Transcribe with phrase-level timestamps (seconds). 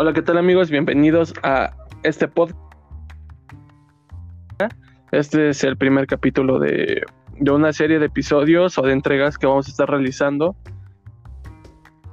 [0.00, 0.70] Hola, ¿qué tal amigos?
[0.70, 1.72] Bienvenidos a
[2.04, 2.56] este podcast.
[5.10, 7.02] Este es el primer capítulo de,
[7.40, 10.54] de, una serie de episodios o de entregas que vamos a estar realizando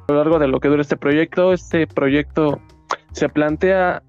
[0.08, 1.54] a lo largo de lo que dura este proyecto.
[1.54, 2.60] Este proyecto
[3.12, 4.02] se plantea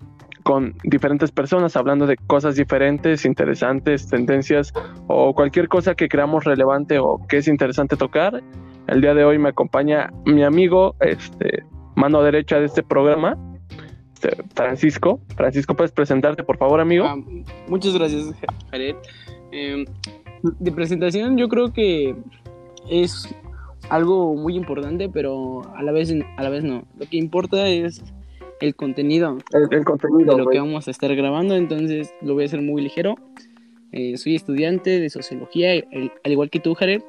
[0.43, 4.73] con diferentes personas hablando de cosas diferentes, interesantes, tendencias
[5.07, 8.43] o cualquier cosa que creamos relevante o que es interesante tocar.
[8.87, 11.63] El día de hoy me acompaña mi amigo, este,
[11.95, 13.37] mano derecha de este programa,
[14.55, 15.21] Francisco.
[15.37, 17.07] Francisco, ¿puedes presentarte, por favor, amigo?
[17.07, 17.17] Ah,
[17.69, 18.33] muchas gracias,
[18.71, 18.97] Jared.
[19.53, 19.85] Eh,
[20.43, 22.15] de presentación, yo creo que
[22.89, 23.29] es
[23.89, 26.85] algo muy importante, pero a la vez, a la vez no.
[26.99, 28.03] Lo que importa es
[28.61, 29.39] el contenido.
[29.71, 30.37] El, contenido.
[30.37, 33.17] De lo que vamos a estar grabando, entonces lo voy a hacer muy ligero.
[33.93, 35.71] Eh, soy estudiante de sociología,
[36.25, 37.03] al igual que tú, Jared.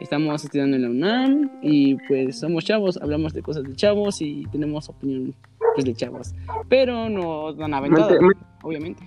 [0.00, 4.44] Estamos estudiando en la UNAM y pues somos chavos, hablamos de cosas de chavos y
[4.52, 5.34] tenemos opinión
[5.74, 6.34] pues, de chavos.
[6.68, 8.16] Pero no dan aventado,
[8.62, 9.02] obviamente.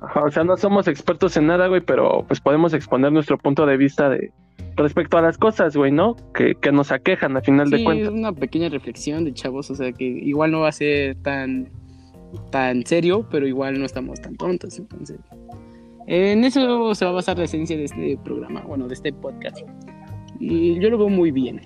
[0.00, 3.76] o sea, no somos expertos en nada, güey, pero pues podemos exponer nuestro punto de
[3.76, 4.32] vista de,
[4.76, 6.16] respecto a las cosas, güey, ¿no?
[6.34, 8.08] Que, que, nos aquejan a final de cuentas.
[8.08, 11.68] Es una pequeña reflexión de chavos, o sea, que igual no va a ser tan,
[12.50, 15.18] tan serio, pero igual no estamos tan tontos, entonces.
[16.06, 19.58] En eso se va a basar la esencia de este programa, bueno, de este podcast.
[20.38, 21.60] Y yo lo veo muy bien.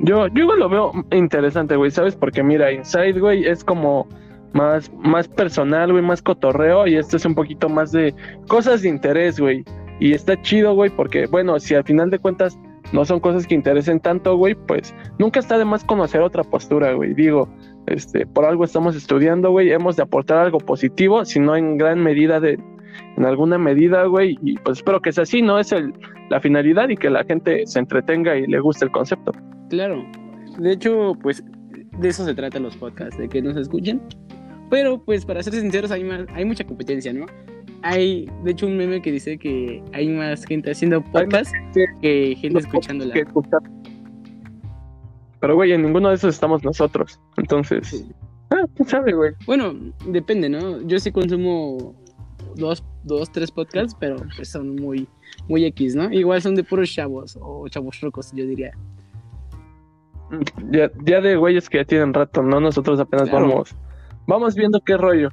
[0.00, 2.14] Yo, yo lo veo interesante, güey, ¿sabes?
[2.16, 4.06] Porque mira, Inside, güey, es como
[4.52, 8.14] más, más personal, güey, más cotorreo, y esto es un poquito más de
[8.46, 9.64] cosas de interés, güey.
[10.00, 12.56] Y está chido, güey, porque, bueno, si al final de cuentas
[12.92, 16.92] no son cosas que interesen tanto, güey, pues nunca está de más conocer otra postura,
[16.92, 17.14] güey.
[17.14, 17.48] Digo,
[17.88, 22.02] este, por algo estamos estudiando, güey, hemos de aportar algo positivo, si no en gran
[22.02, 22.58] medida de,
[23.16, 25.58] en alguna medida, güey, y pues espero que sea así, ¿no?
[25.58, 25.92] Es el,
[26.30, 29.32] la finalidad y que la gente se entretenga y le guste el concepto.
[29.70, 30.04] Claro,
[30.58, 31.42] de hecho, pues
[31.98, 34.00] de eso se trata los podcasts, de que nos escuchen,
[34.70, 37.26] pero pues para ser sinceros hay, hay mucha competencia, ¿no?
[37.82, 41.52] hay, de hecho, un meme que dice que hay más gente haciendo podcast
[42.02, 43.14] que gente escuchándola.
[45.40, 47.20] Pero, güey, en ninguno de esos estamos nosotros.
[47.36, 48.06] Entonces,
[48.50, 49.32] ah, quién sabe, güey.
[49.46, 49.74] Bueno,
[50.06, 50.82] depende, ¿no?
[50.82, 51.94] Yo sí consumo
[52.56, 55.08] dos, dos, tres podcasts, pero pues son muy,
[55.48, 56.12] muy X, ¿no?
[56.12, 58.72] Igual son de puros chavos o chavos rocos, yo diría.
[60.70, 62.60] Ya, ya de güeyes que ya tienen rato, ¿no?
[62.60, 63.74] Nosotros apenas vamos,
[64.26, 65.30] vamos viendo qué rollo.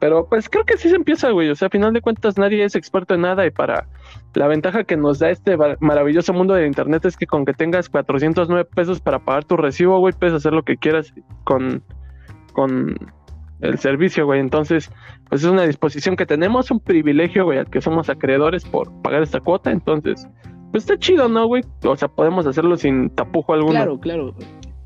[0.00, 1.48] Pero pues creo que sí se empieza, güey.
[1.48, 3.88] O sea, a final de cuentas nadie es experto en nada y para
[4.36, 7.88] la ventaja que nos da este maravilloso mundo de internet es que con que tengas
[7.88, 11.14] 409 pesos para pagar tu recibo, güey, puedes hacer lo que quieras
[11.44, 11.82] con,
[12.52, 12.94] con
[13.60, 14.40] el servicio, güey.
[14.40, 14.90] Entonces,
[15.30, 19.22] pues es una disposición que tenemos, un privilegio, güey, al que somos acreedores por pagar
[19.22, 19.70] esta cuota.
[19.70, 20.28] Entonces,
[20.70, 21.64] pues está chido, ¿no, güey?
[21.84, 23.72] O sea, podemos hacerlo sin tapujo alguno.
[23.72, 24.34] Claro, claro.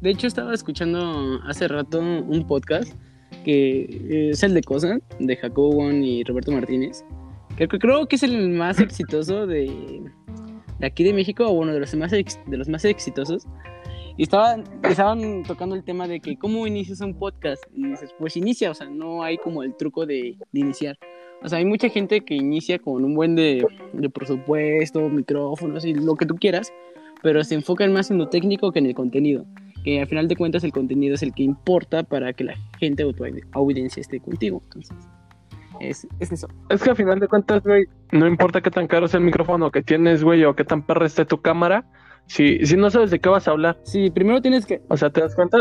[0.01, 2.95] De hecho, estaba escuchando hace rato un podcast
[3.45, 7.05] que es el de Cosa, de Jacobo y Roberto Martínez.
[7.69, 10.03] Creo, creo que es el más exitoso de,
[10.79, 13.47] de aquí de México, o bueno, de los más, de los más exitosos.
[14.17, 17.63] Y estaban, estaban tocando el tema de que cómo inicias un podcast.
[17.75, 20.99] Y dices, pues inicia, o sea, no hay como el truco de, de iniciar.
[21.43, 25.95] O sea, hay mucha gente que inicia con un buen de, de presupuesto, micrófonos y
[25.95, 26.73] lo que tú quieras,
[27.23, 29.47] pero se enfocan más en lo técnico que en el contenido
[29.85, 33.05] que al final de cuentas el contenido es el que importa para que la gente
[33.05, 34.61] o tu audiencia esté contigo.
[34.65, 34.97] Entonces,
[35.81, 36.49] es, es, eso.
[36.69, 39.71] Es que al final de cuentas, güey, no importa qué tan caro sea el micrófono
[39.71, 41.85] que tienes, güey, o qué tan perra esté tu cámara,
[42.27, 43.79] si, si no sabes de qué vas a hablar.
[43.85, 44.83] Sí, primero tienes que...
[44.89, 45.59] O sea, ¿te das cuenta?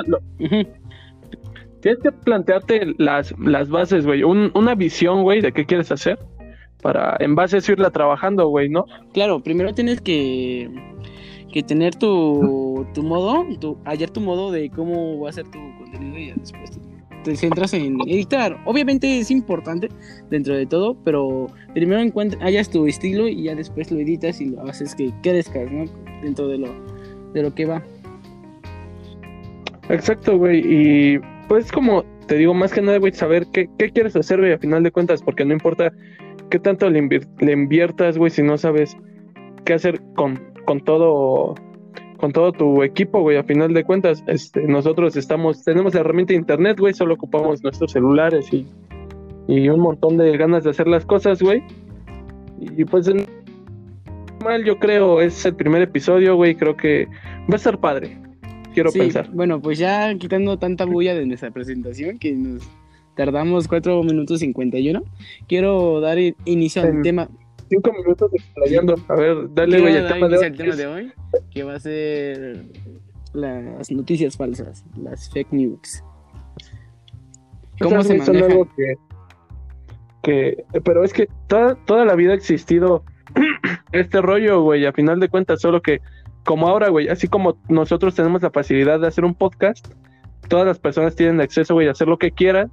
[1.81, 6.19] Tienes que plantearte las, las bases, güey, Un, una visión, güey, de qué quieres hacer
[6.81, 8.85] para en base a eso irla trabajando, güey, ¿no?
[9.13, 10.69] Claro, primero tienes que
[11.51, 15.59] que tener tu, tu modo, tu, hallar tu modo de cómo va a ser tu
[15.77, 16.79] contenido y después
[17.23, 18.57] te, centras en editar.
[18.65, 19.89] Obviamente es importante
[20.29, 24.45] dentro de todo, pero primero encuentra, hallas tu estilo y ya después lo editas y
[24.45, 25.85] lo haces que crezcas, ¿no?
[26.21, 26.67] Dentro de lo,
[27.33, 27.83] de lo que va.
[29.89, 30.61] Exacto, güey.
[30.65, 34.59] Y pues como te digo, más que nada, güey, saber qué, quieres hacer, güey, a
[34.59, 35.91] final de cuentas, porque no importa
[36.49, 37.07] qué tanto le,
[37.39, 38.95] le inviertas, güey, si no sabes
[39.65, 41.55] qué hacer con con todo
[42.19, 46.33] con todo tu equipo, güey, a final de cuentas, este, nosotros estamos, tenemos la herramienta
[46.33, 48.67] de internet, güey, solo ocupamos nuestros celulares y,
[49.47, 51.63] un montón de ganas de hacer las cosas, güey.
[52.59, 53.09] Y pues
[54.43, 57.07] mal yo creo, es el primer episodio, güey, creo que
[57.51, 58.15] va a ser padre.
[58.75, 59.27] Quiero pensar.
[59.33, 62.69] Bueno, pues ya quitando tanta bulla de nuestra presentación, que nos
[63.15, 65.01] tardamos 4 minutos 51,
[65.47, 67.27] quiero dar inicio al tema
[67.69, 68.95] cinco minutos explayando.
[69.07, 70.45] A ver, dale, güey, el tema de hoy.
[70.45, 71.13] El tema de hoy,
[71.51, 72.65] que va a ser
[73.33, 76.03] las noticias falsas, las fake news.
[77.79, 78.45] ¿Cómo se maneja?
[78.45, 78.95] Algo que,
[80.23, 83.03] que, pero es que toda, toda la vida ha existido
[83.91, 86.01] este rollo, güey, a final de cuentas, solo que
[86.45, 89.87] como ahora, güey, así como nosotros tenemos la facilidad de hacer un podcast,
[90.47, 92.71] todas las personas tienen acceso, güey, a hacer lo que quieran,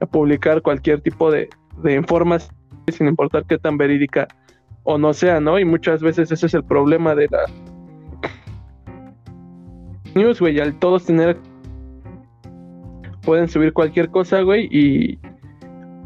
[0.00, 1.48] a publicar cualquier tipo de,
[1.82, 2.54] de información,
[2.92, 4.28] sin importar qué tan verídica
[4.82, 5.58] o no sea, ¿no?
[5.58, 7.40] Y muchas veces ese es el problema de la
[10.14, 11.36] news, güey, al todos tener
[13.22, 15.18] pueden subir cualquier cosa, güey, y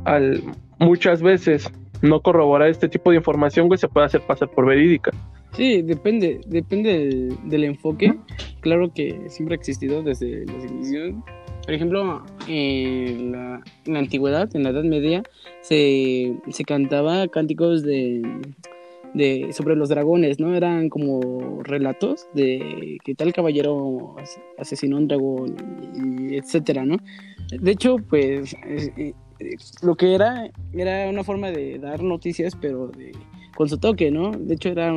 [0.05, 0.43] al
[0.79, 1.71] muchas veces
[2.03, 5.11] no corroborar este tipo de información, güey, se puede hacer pasar por verídica.
[5.53, 8.13] Sí, depende, depende del, enfoque.
[8.61, 11.15] Claro que siempre ha existido desde los inicios.
[11.65, 15.23] Por ejemplo, en la, antigüedad, en la Edad Media,
[15.63, 18.23] se, se cantaba cánticos de,
[19.15, 20.55] de, sobre los dragones, ¿no?
[20.55, 24.17] Eran como relatos de que tal caballero
[24.59, 25.57] asesinó un dragón,
[26.29, 26.99] y, etcétera, ¿no?
[27.51, 29.15] De hecho, pues eh,
[29.83, 33.13] lo que era era una forma de dar noticias, pero de,
[33.57, 34.33] con su toque, ¿no?
[34.33, 34.93] De hecho, era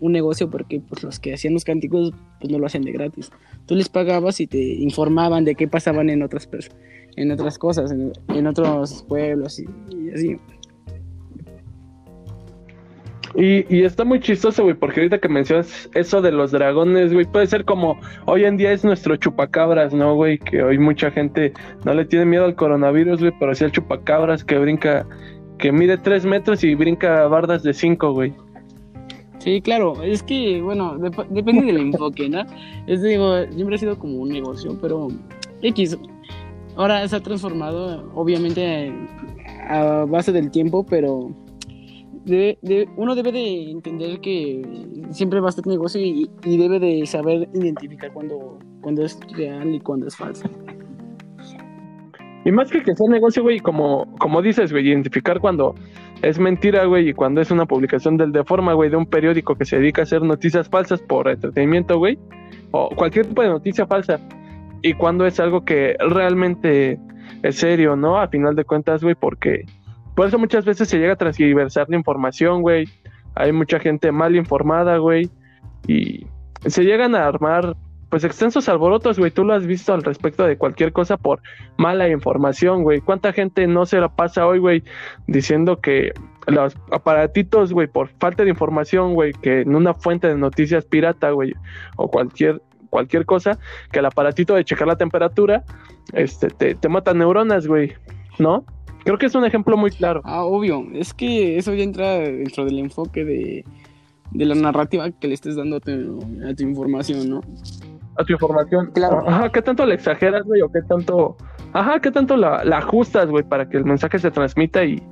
[0.00, 3.30] un negocio porque pues los que hacían los cánticos pues no lo hacían de gratis.
[3.66, 6.48] Tú les pagabas y te informaban de qué pasaban en otras
[7.16, 9.66] en otras cosas, en, otros pueblos y
[10.14, 10.38] así.
[13.38, 17.46] Y, está muy chistoso, güey, porque ahorita que mencionas eso de los dragones, güey, puede
[17.46, 20.38] ser como hoy en día es nuestro chupacabras, ¿no, güey?
[20.38, 21.52] Que hoy mucha gente
[21.84, 25.06] no le tiene miedo al coronavirus, güey, pero sí al chupacabras que brinca,
[25.58, 28.32] que mide tres metros y brinca bardas de cinco, güey.
[29.46, 30.98] Sí, claro, es que, bueno,
[31.30, 32.42] depende del enfoque, ¿no?
[32.88, 35.06] Es digo, siempre ha sido como un negocio, pero
[35.62, 35.96] X,
[36.74, 38.92] ahora se ha transformado, obviamente,
[39.68, 41.30] a base del tiempo, pero
[42.96, 44.66] uno debe de entender que
[45.10, 49.78] siempre va a ser negocio y, debe de saber identificar cuando, cuando es real y
[49.78, 50.50] cuando es falso.
[52.44, 55.76] Y más que que sea negocio, güey, como, como dices, güey, identificar cuando
[56.28, 59.64] es mentira, güey, y cuando es una publicación del Deforma, güey, de un periódico que
[59.64, 62.18] se dedica a hacer noticias falsas por entretenimiento, güey,
[62.72, 64.18] o cualquier tipo de noticia falsa,
[64.82, 66.98] y cuando es algo que realmente
[67.42, 68.18] es serio, ¿no?
[68.18, 69.66] A final de cuentas, güey, porque
[70.16, 72.88] por eso muchas veces se llega a transgiversar la información, güey.
[73.34, 75.30] Hay mucha gente mal informada, güey.
[75.86, 76.26] Y
[76.66, 77.76] se llegan a armar,
[78.10, 79.30] pues, extensos alborotos, güey.
[79.30, 81.40] Tú lo has visto al respecto de cualquier cosa por
[81.76, 83.00] mala información, güey.
[83.00, 84.82] ¿Cuánta gente no se la pasa hoy, güey,
[85.26, 86.12] diciendo que
[86.46, 91.30] los aparatitos, güey, por falta de información, güey, que en una fuente de noticias pirata,
[91.30, 91.52] güey,
[91.96, 93.58] o cualquier cualquier cosa,
[93.92, 95.64] que el aparatito de checar la temperatura,
[96.12, 97.92] este, te, te mata neuronas, güey,
[98.38, 98.64] ¿no?
[99.06, 100.20] Creo que es un ejemplo muy claro.
[100.24, 100.84] Ah, obvio.
[100.92, 103.64] Es que eso ya entra dentro del enfoque de,
[104.32, 107.40] la narrativa que le estés dando a tu, información, ¿no?
[108.18, 108.90] A tu información.
[108.94, 109.28] Claro.
[109.28, 110.62] Ajá, ¿qué tanto la exageras, güey?
[110.62, 111.36] ¿O qué tanto...
[111.72, 113.44] Ajá, ¿qué tanto la, ajustas, güey?
[113.44, 115.02] Para que el mensaje se transmita y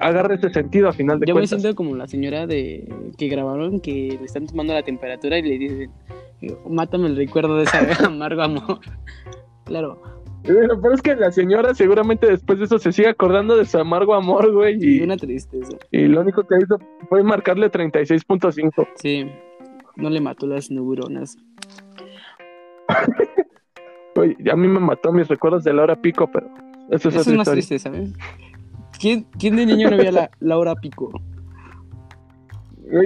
[0.00, 1.50] agarre ese sentido a final de Yo cuentas.
[1.50, 5.38] Yo me siento como la señora de que grabaron que le están tomando la temperatura
[5.38, 5.90] y le dicen,
[6.68, 8.80] mátame el recuerdo de ese amargo amor.
[9.64, 10.00] claro,
[10.42, 14.14] pero es que la señora seguramente después de eso se sigue acordando de su amargo
[14.14, 14.76] amor, güey.
[14.80, 15.76] Y, una tristeza.
[15.90, 16.78] Y lo único que hizo
[17.08, 18.88] fue marcarle 36.5.
[18.96, 19.26] Sí,
[19.96, 21.38] no le mató las neuronas.
[24.16, 26.48] Oye, a mí me mató mis recuerdos de Laura Pico, pero
[26.90, 28.12] eso es, otra más triste, ¿sabes?
[28.98, 31.10] ¿Quién, ¿Quién, de niño no veía la Laura Pico?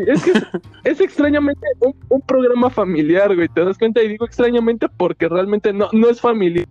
[0.09, 0.33] es que
[0.85, 3.49] es, extrañamente un, programa familiar, güey.
[3.49, 4.03] ¿Te das cuenta?
[4.03, 6.67] Y digo extrañamente porque realmente no, no es familiar.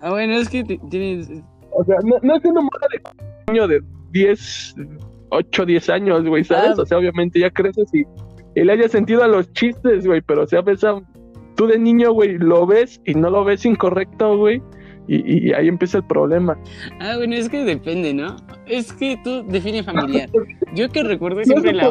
[0.00, 1.30] Ah, bueno, es que tienes.
[1.72, 3.00] O sea, no, no es una morra de
[3.48, 4.76] un niño de 10,
[5.30, 6.78] 8, 10 años, güey, ¿sabes?
[6.78, 6.82] Ah.
[6.82, 8.04] O sea, obviamente ya creces y,
[8.54, 10.62] y le haya sentido a los chistes, güey, pero o sea,
[11.58, 14.62] tú de niño, güey, lo ves y no lo ves incorrecto, güey.
[15.08, 16.56] Y, ahí empieza el problema.
[17.00, 18.36] Ah, bueno, es que depende, ¿no?
[18.66, 20.28] Es que tú defines familiar.
[20.74, 21.90] Yo que recuerdo siempre la,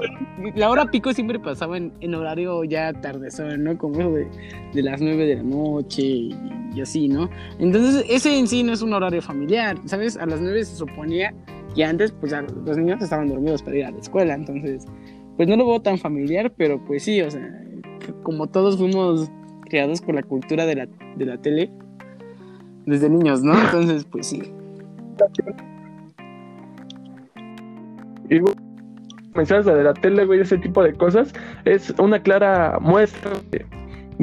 [0.55, 3.77] la hora pico siempre pasaba en, horario ya tardezón, ¿no?
[3.77, 4.27] Como de,
[4.73, 6.35] de las nueve de la noche y,
[6.79, 7.27] así, ¿no?
[7.57, 10.15] Entonces, ese en sí no es un horario familiar, ¿sabes?
[10.15, 11.33] A las nueve se suponía
[11.75, 14.85] que antes, pues ya los niños estaban dormidos para ir a la escuela, entonces,
[15.35, 17.51] pues no lo veo tan familiar, pero pues sí, o sea,
[18.21, 19.31] como todos fuimos
[19.67, 21.69] creados con la cultura de la, de la tele,
[22.85, 23.59] desde niños, ¿no?
[23.59, 24.41] Entonces, pues sí.
[28.29, 28.39] Y
[29.35, 31.33] mencionas de la tele, güey, ese tipo de cosas,
[31.65, 33.65] es una clara muestra de,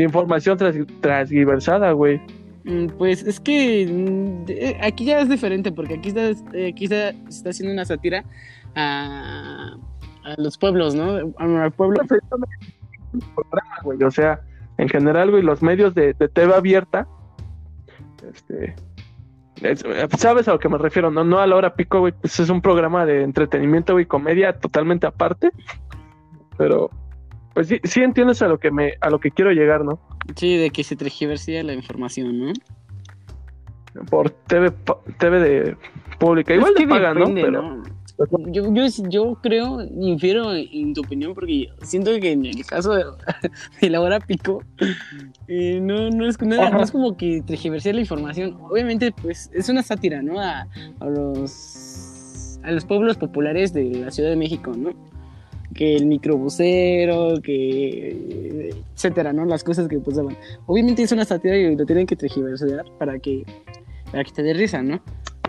[0.03, 0.59] información
[1.01, 2.21] transgiversada, güey.
[2.65, 6.85] Mm, pues es que mm, eh, aquí ya es diferente, porque aquí está, eh, aquí
[6.85, 8.25] está, está haciendo una sátira
[8.75, 9.77] a,
[10.25, 11.33] a los pueblos, ¿no?
[11.39, 12.01] A, al pueblo.
[14.07, 14.41] O sea,
[14.79, 17.07] en general, güey, los medios de, de TV abierta,
[18.33, 18.75] este,
[20.19, 21.11] ¿sabes a lo que me refiero?
[21.11, 24.59] No, no a la hora pico, güey, pues es un programa de entretenimiento y comedia
[24.59, 25.51] totalmente aparte,
[26.57, 26.91] pero
[27.55, 30.01] pues sí, sí entiendes a lo que me, a lo que quiero llegar, ¿no?
[30.37, 32.53] Sí, de que se tergiversía la información, ¿no?
[34.11, 34.73] Por TV,
[35.19, 35.77] TV de
[36.19, 37.27] pública, igual te pagan, ¿no?
[37.33, 37.83] Pero...
[38.17, 43.05] Yo, yo, yo creo, infiero en tu opinión, porque siento que en el caso de,
[43.91, 44.63] la hora pico,
[45.49, 48.57] eh, no, no, es, no, es como que tergiversar la información.
[48.71, 50.39] Obviamente, pues es una sátira, ¿no?
[50.41, 50.69] A,
[51.01, 54.91] a, los, a los pueblos populares de la Ciudad de México, ¿no?
[55.75, 59.45] Que el microbusero, que etcétera, ¿no?
[59.45, 60.37] Las cosas que pasaban.
[60.67, 63.45] Obviamente es una sátira y lo tienen que tergiversar para que,
[64.13, 65.01] para que te dé risa, ¿no?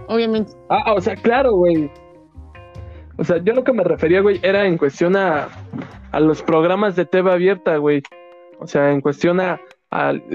[0.08, 0.54] Obviamente.
[0.70, 1.92] Ah, o sea, claro, güey
[3.18, 5.48] o sea, yo lo que me refería, güey, era en cuestión a,
[6.12, 8.02] a los programas de TV abierta, güey.
[8.60, 9.60] O sea, en cuestión a,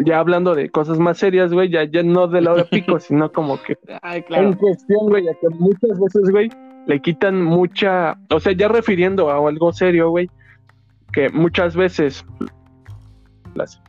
[0.04, 3.30] ya hablando de cosas más serias, güey, ya, ya no de la hora pico, sino
[3.32, 4.48] como que Ay, claro.
[4.48, 6.50] en cuestión, güey, a que muchas veces, güey,
[6.86, 10.30] le quitan mucha, o sea, ya refiriendo a algo serio, güey,
[11.12, 12.24] que muchas veces
[13.54, 13.82] las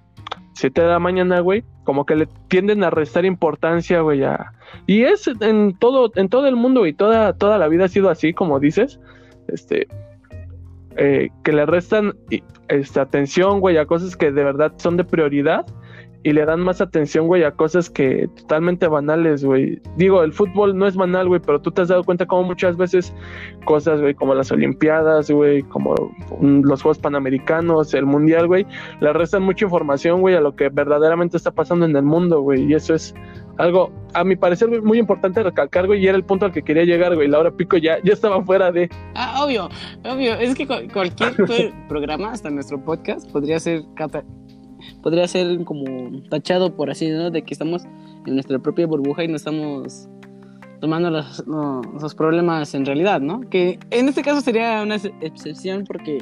[0.53, 4.53] 7 de la mañana, güey, como que le tienden a restar importancia, güey, a,
[4.85, 8.09] y es en todo, en todo el mundo y toda, toda la vida ha sido
[8.09, 8.99] así, como dices,
[9.47, 9.87] este,
[10.97, 12.13] eh, que le restan
[12.67, 15.65] esta atención, güey, a cosas que de verdad son de prioridad
[16.23, 19.81] y le dan más atención, güey, a cosas que totalmente banales, güey.
[19.97, 22.77] Digo, el fútbol no es banal, güey, pero tú te has dado cuenta como muchas
[22.77, 23.13] veces
[23.65, 25.95] cosas, güey, como las Olimpiadas, güey, como
[26.39, 28.65] los Juegos Panamericanos, el Mundial, güey,
[28.99, 32.65] le restan mucha información, güey, a lo que verdaderamente está pasando en el mundo, güey,
[32.65, 33.15] y eso es
[33.57, 36.83] algo, a mi parecer, muy importante recalcar, güey, y era el punto al que quería
[36.83, 37.27] llegar, güey.
[37.27, 38.89] Laura Pico ya, ya estaba fuera de.
[39.13, 39.69] Ah, obvio,
[40.03, 40.33] obvio.
[40.33, 41.35] Es que cualquier
[41.89, 43.83] programa, hasta nuestro podcast, podría ser
[45.01, 45.85] podría ser como
[46.29, 47.31] tachado por así, ¿no?
[47.31, 47.83] De que estamos
[48.25, 50.07] en nuestra propia burbuja y no estamos
[50.79, 53.41] tomando los, los, problemas en realidad, ¿no?
[53.49, 56.17] Que en este caso sería una excepción porque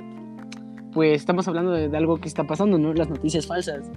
[0.93, 2.93] pues estamos hablando de, de, algo que está pasando, ¿no?
[2.93, 3.89] Las noticias falsas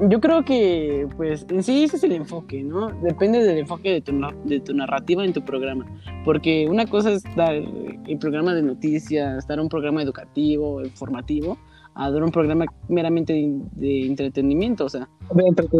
[0.00, 2.90] yo creo que, pues, en sí ese es el enfoque, ¿no?
[3.02, 4.12] Depende del enfoque de tu,
[4.44, 5.86] de tu narrativa en tu programa.
[6.24, 11.56] Porque una cosa es dar el programa de noticias, dar un programa educativo, informativo,
[11.98, 15.08] a dar un programa meramente de, entretenimiento, o sea.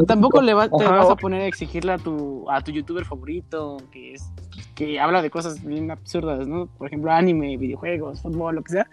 [0.07, 4.15] Tampoco le te vas a poner a exigirle a tu, a tu youtuber favorito, que
[4.15, 4.33] es
[4.75, 6.67] que habla de cosas bien absurdas, ¿no?
[6.79, 8.87] Por ejemplo, anime, videojuegos, fútbol, lo que sea,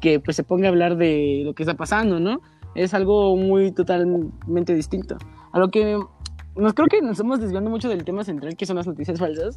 [0.00, 2.40] que pues se ponga a hablar de lo que está pasando, ¿no?
[2.76, 5.16] es algo muy totalmente distinto.
[5.52, 5.98] A lo que
[6.54, 9.56] nos creo que nos estamos desviando mucho del tema central que son las noticias falsas.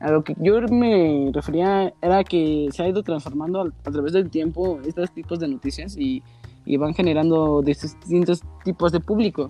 [0.00, 4.28] A lo que yo me refería era que se ha ido transformando a, través del
[4.28, 6.22] tiempo estos tipos de noticias y,
[6.66, 9.48] y, van generando distintos tipos de público.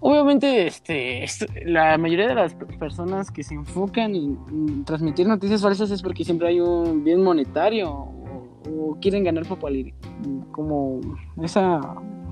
[0.00, 1.24] Obviamente, este,
[1.64, 6.48] la mayoría de las personas que se enfocan en transmitir noticias falsas es porque siempre
[6.48, 9.94] hay un bien monetario o quieren ganar popularidad,
[10.52, 11.00] como
[11.42, 11.80] esa,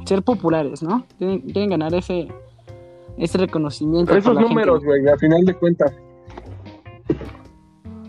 [0.04, 1.06] ser populares, ¿no?
[1.18, 2.28] Quieren, ganar ese,
[3.16, 4.14] ese reconocimiento.
[4.14, 5.92] Esos números, güey, a final de cuentas.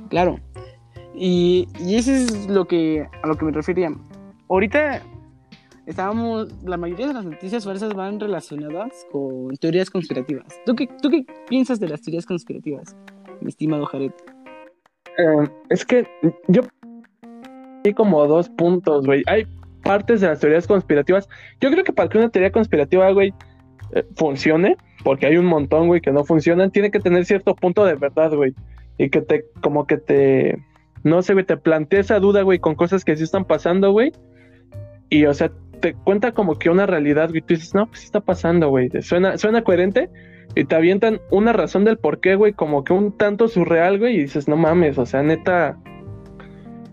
[0.10, 0.40] Claro.
[1.14, 3.92] Y, y eso es lo que, a lo que me refería.
[4.50, 5.02] Ahorita
[5.86, 10.60] estábamos, la mayoría de las noticias falsas van relacionadas con teorías conspirativas.
[10.66, 12.96] ¿Tú qué, tú qué piensas de las teorías conspirativas,
[13.42, 14.12] mi estimado Jared?
[15.18, 16.08] Eh, es que
[16.48, 16.62] yo
[17.86, 19.24] hay como dos puntos, güey.
[19.28, 19.46] Hay
[19.84, 21.30] partes de las teorías conspirativas.
[21.62, 23.34] Yo creo que para que una teoría conspirativa, güey,
[23.94, 27.86] eh, funcione, porque hay un montón, güey, que no funcionan, tiene que tener cierto punto
[27.86, 28.54] de verdad, güey.
[28.98, 30.58] Y que te, como que te,
[31.04, 34.12] no sé, güey, te plantea esa duda, güey, con cosas que sí están pasando, güey.
[35.10, 37.42] Y, o sea, te cuenta como que una realidad, güey.
[37.42, 38.90] Tú dices, no, pues está pasando, güey.
[39.02, 40.10] Suena, suena coherente.
[40.56, 44.16] Y te avientan una razón del por qué, güey, como que un tanto surreal, güey.
[44.16, 45.78] Y dices, no mames, o sea, neta,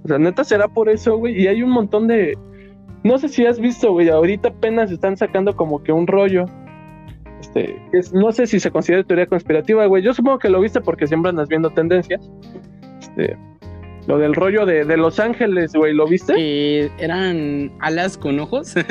[0.05, 1.41] o sea, neta será por eso, güey.
[1.41, 2.37] Y hay un montón de.
[3.05, 4.09] No sé si has visto, güey.
[4.09, 6.47] Ahorita apenas están sacando como que un rollo.
[7.41, 10.03] Este, es, no sé si se considera teoría conspirativa, güey.
[10.03, 12.31] Yo supongo que lo viste porque siempre andas viendo tendencias.
[13.01, 13.37] Este,
[14.07, 16.91] lo del rollo de, de Los Ángeles, güey, ¿lo viste?
[16.99, 18.75] Eran alas con ojos.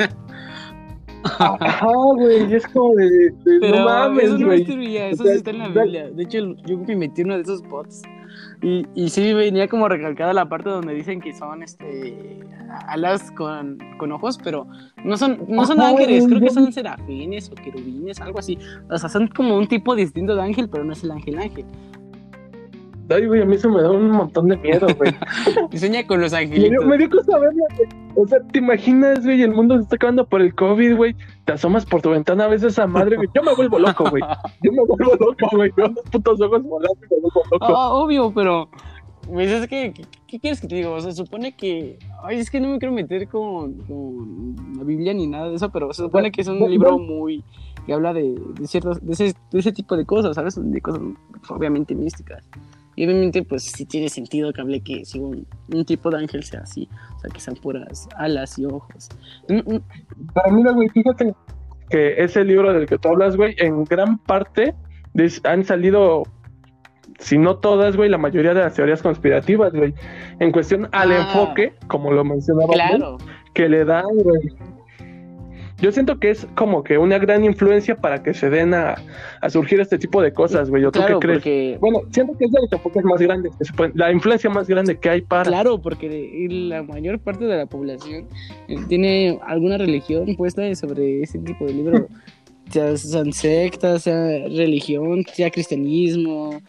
[1.38, 3.32] Ajá, güey, es como de,
[3.70, 6.10] no mames, eso no teoría, eso sí está en la Biblia.
[6.10, 8.02] De hecho, yo me metí uno de esos bots
[8.60, 12.40] y, y sí venía como recalcada la parte donde dicen que son este
[12.86, 14.66] alas con, con ojos, pero
[15.04, 18.58] no son, no son ángeles, creo que son serafines o querubines, algo así.
[18.90, 21.66] O sea, son como un tipo distinto de ángel, pero no es el ángel ángel.
[23.14, 25.12] Ay, güey, a mí eso me da un montón de miedo, güey.
[25.78, 26.86] Sueña con los me, dio, angelitos.
[26.86, 27.88] me dio cosa verla, güey.
[28.14, 29.42] O sea, ¿te imaginas, güey?
[29.42, 31.16] El mundo se está acabando por el COVID, güey.
[31.44, 33.28] Te asomas por tu ventana a veces esa madre, güey.
[33.34, 34.22] Yo me vuelvo loco, güey.
[34.62, 35.70] Yo me vuelvo loco, güey.
[35.76, 37.66] Veo los putos ojos volando y me vuelvo loco.
[37.66, 38.68] Ah, obvio, pero.
[39.26, 40.90] Pues es que, ¿qué, qué quieres que te diga?
[40.90, 41.98] O sea, supone que.
[42.22, 45.70] Ay, es que no me quiero meter con, con la Biblia ni nada de eso,
[45.70, 47.44] pero se supone que es un libro muy.
[47.86, 49.04] que habla de, de ciertos.
[49.04, 50.58] De ese, de ese tipo de cosas, ¿sabes?
[50.60, 51.00] De cosas
[51.48, 52.44] obviamente místicas.
[52.94, 56.42] Y obviamente, pues sí tiene sentido que hable que si un, un tipo de ángel
[56.44, 56.88] sea así.
[57.16, 59.08] O sea, que sean puras alas y ojos.
[59.48, 59.80] Mm, mm,
[60.34, 61.34] Pero mira, güey, fíjate
[61.88, 64.74] que ese libro del que tú hablas, güey, en gran parte
[65.44, 66.22] han salido,
[67.18, 69.94] si no todas, güey, la mayoría de las teorías conspirativas, güey.
[70.38, 71.18] En cuestión al Ah.
[71.22, 73.16] enfoque, como lo mencionaba, Claro.
[73.54, 74.40] que le dan, güey.
[75.82, 78.94] Yo siento que es como que una gran influencia para que se den a,
[79.40, 80.84] a surgir este tipo de cosas, güey.
[80.84, 81.38] ¿O tú Claro, qué crees?
[81.40, 81.76] porque.
[81.80, 84.68] Bueno, siento que es de los enfoques más grandes, que se pueden- la influencia más
[84.68, 85.42] grande que hay para.
[85.50, 88.26] Claro, porque la mayor parte de la población
[88.68, 92.02] eh, tiene alguna religión puesta sobre ese tipo de libros.
[92.70, 94.14] sea, sean sectas, sea
[94.48, 96.60] religión, sea cristianismo,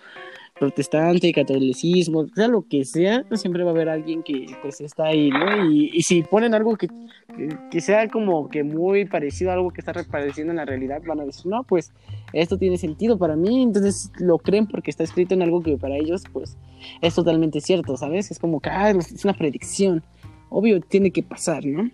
[0.53, 5.29] protestante, catolicismo, sea lo que sea, siempre va a haber alguien que pues está ahí,
[5.29, 5.71] ¿no?
[5.71, 9.81] Y, si ponen algo que, que, que sea como que muy parecido a algo que
[9.81, 11.91] está repareciendo en la realidad, van a decir, no, pues
[12.33, 15.97] esto tiene sentido para mí, entonces lo creen porque está escrito en algo que para
[15.97, 16.57] ellos pues
[17.01, 18.31] es totalmente cierto, ¿sabes?
[18.31, 20.03] Es como que ah, es una predicción.
[20.49, 21.89] Obvio, tiene que pasar, ¿no?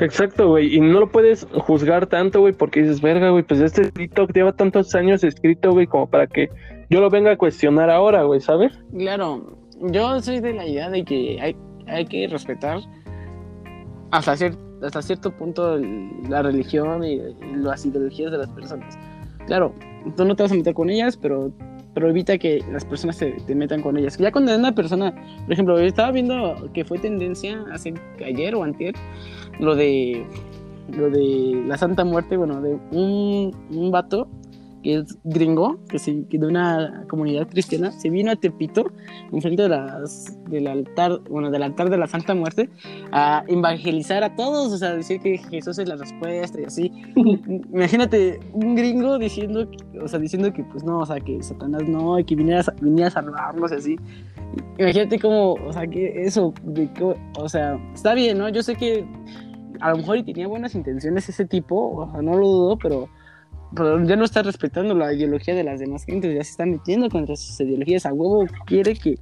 [0.00, 0.74] Exacto, güey.
[0.76, 4.52] Y no lo puedes juzgar tanto, güey, porque dices, verga, güey, pues este TikTok lleva
[4.52, 6.48] tantos años escrito, güey, como para que
[6.90, 8.72] yo lo venga a cuestionar ahora, güey, ¿sabes?
[8.96, 11.56] Claro, yo soy de la idea de que hay,
[11.86, 12.80] hay que respetar
[14.10, 15.78] hasta, cier- hasta cierto punto
[16.28, 17.20] la religión y,
[17.56, 18.98] las ideologías de las personas.
[19.46, 19.74] Claro,
[20.16, 21.50] tú no te vas a meter con ellas, pero,
[21.94, 24.16] pero evita que las personas se te metan con ellas.
[24.18, 25.12] Ya cuando una persona,
[25.44, 27.94] por ejemplo, estaba viendo que fue tendencia hace
[28.24, 28.94] ayer o antier,
[29.58, 30.24] lo de
[30.96, 34.28] lo de la Santa Muerte, bueno, de un, un vato
[34.82, 38.92] que es gringo, que, se, que de una comunidad cristiana, se vino a Tepito,
[39.32, 42.70] enfrente de las, del altar, bueno, del altar de la Santa Muerte,
[43.10, 46.92] a evangelizar a todos, o sea, decir que Jesús es la respuesta y así.
[47.72, 49.68] Imagínate un gringo diciendo,
[50.00, 53.08] o sea, diciendo que pues no, o sea, que Satanás no, y que viniera, viniera
[53.08, 53.96] a salvarnos y así.
[54.78, 56.88] Imagínate cómo, o sea, que eso, de
[57.36, 58.48] o sea, está bien, ¿no?
[58.48, 59.04] Yo sé que
[59.80, 63.08] a lo mejor y tenía buenas intenciones ese tipo, no lo dudo, pero,
[64.06, 67.36] ya no está respetando la ideología de las demás gentes, ya se está metiendo contra
[67.36, 68.06] sus ideologías.
[68.06, 69.16] A huevo quiere que,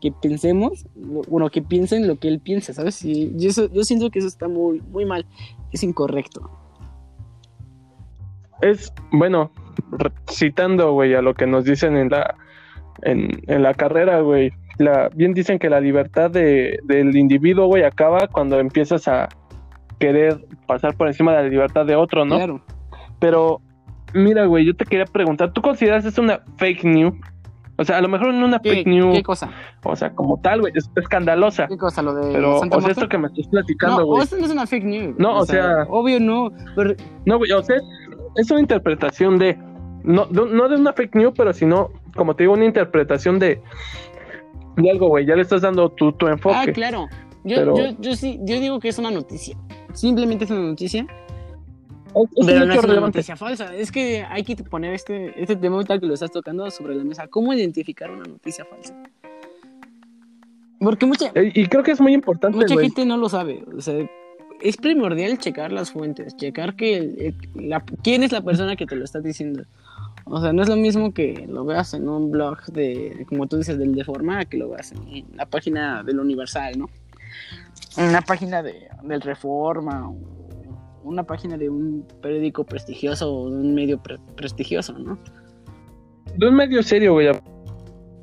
[0.00, 3.04] que pensemos, bueno, que piensen lo que él piensa, ¿sabes?
[3.04, 5.26] Y, y eso, yo siento que eso está muy, muy mal,
[5.72, 6.50] es incorrecto.
[8.62, 9.50] Es, bueno,
[10.30, 12.36] citando, güey, a lo que nos dicen en la,
[13.02, 14.52] en, la carrera, güey.
[14.78, 19.28] La, bien dicen que la libertad de, del individuo, güey, acaba cuando empiezas a
[20.06, 22.36] querer pasar por encima de la libertad de otro, ¿no?
[22.36, 22.60] Claro.
[23.18, 23.60] Pero,
[24.12, 27.14] mira, güey, yo te quería preguntar, ¿tú consideras esto una fake news?
[27.76, 29.50] O sea, a lo mejor no una ¿Qué, fake news, qué cosa?
[29.82, 31.66] o sea, como tal, güey, es escandalosa.
[31.66, 32.02] ¿Qué cosa?
[32.02, 34.22] Lo de Pero, Santa o sea, esto que me estás platicando, No, güey.
[34.22, 35.14] esto no es una fake news.
[35.18, 36.94] No, o sea- Obvio no, pero
[37.26, 37.82] No, güey, o sea, es-
[38.36, 39.58] es una interpretación de
[40.04, 43.60] no, de, no de una fake news, pero sino, como te digo, una interpretación de,
[44.76, 45.24] de algo, güey.
[45.26, 46.56] Ya le estás dando tu, tu enfoque.
[46.56, 47.06] Ah, claro.
[47.44, 49.56] Yo, Pero- yo, yo sí, yo digo que es una noticia.
[49.92, 53.74] Simplemente es una noticia, Es, es pero no es una noticia falsa.
[53.74, 57.04] Es que hay que poner este, este tema ahorita que lo estás tocando sobre la
[57.04, 57.26] mesa.
[57.28, 58.94] ¿Cómo identificar una noticia falsa?
[60.80, 62.86] Porque mucha, Eh, Y creo que es muy importante, mucha güey.
[62.86, 63.64] gente no lo sabe.
[63.76, 63.94] O sea,
[64.60, 67.20] es primordial checar las fuentes, checar que el-
[67.54, 69.64] el- la- quién es la persona que te lo está diciendo.
[70.26, 73.58] O sea, no es lo mismo que lo veas en un blog de, como tú
[73.58, 76.88] dices, del Deforma, que lo veas en la página del Universal, ¿no?
[77.96, 80.16] Una página de, del Reforma, o
[81.04, 85.18] una página de un periódico prestigioso o de un medio pre- prestigioso, ¿no?
[86.36, 87.28] De un medio serio, güey.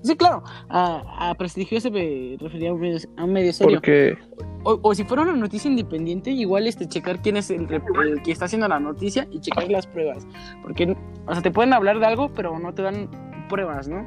[0.04, 3.78] Sí, claro, a, a prestigioso me refería a un medio, a un medio serio.
[3.78, 4.18] Porque,
[4.64, 8.32] O, o si fuera una noticia independiente, igual este checar quién es el, el que
[8.32, 10.26] está haciendo la noticia y checar las pruebas.
[10.64, 13.10] Porque, o sea, te pueden hablar de algo, pero no te dan
[13.48, 14.04] pruebas, ¿no?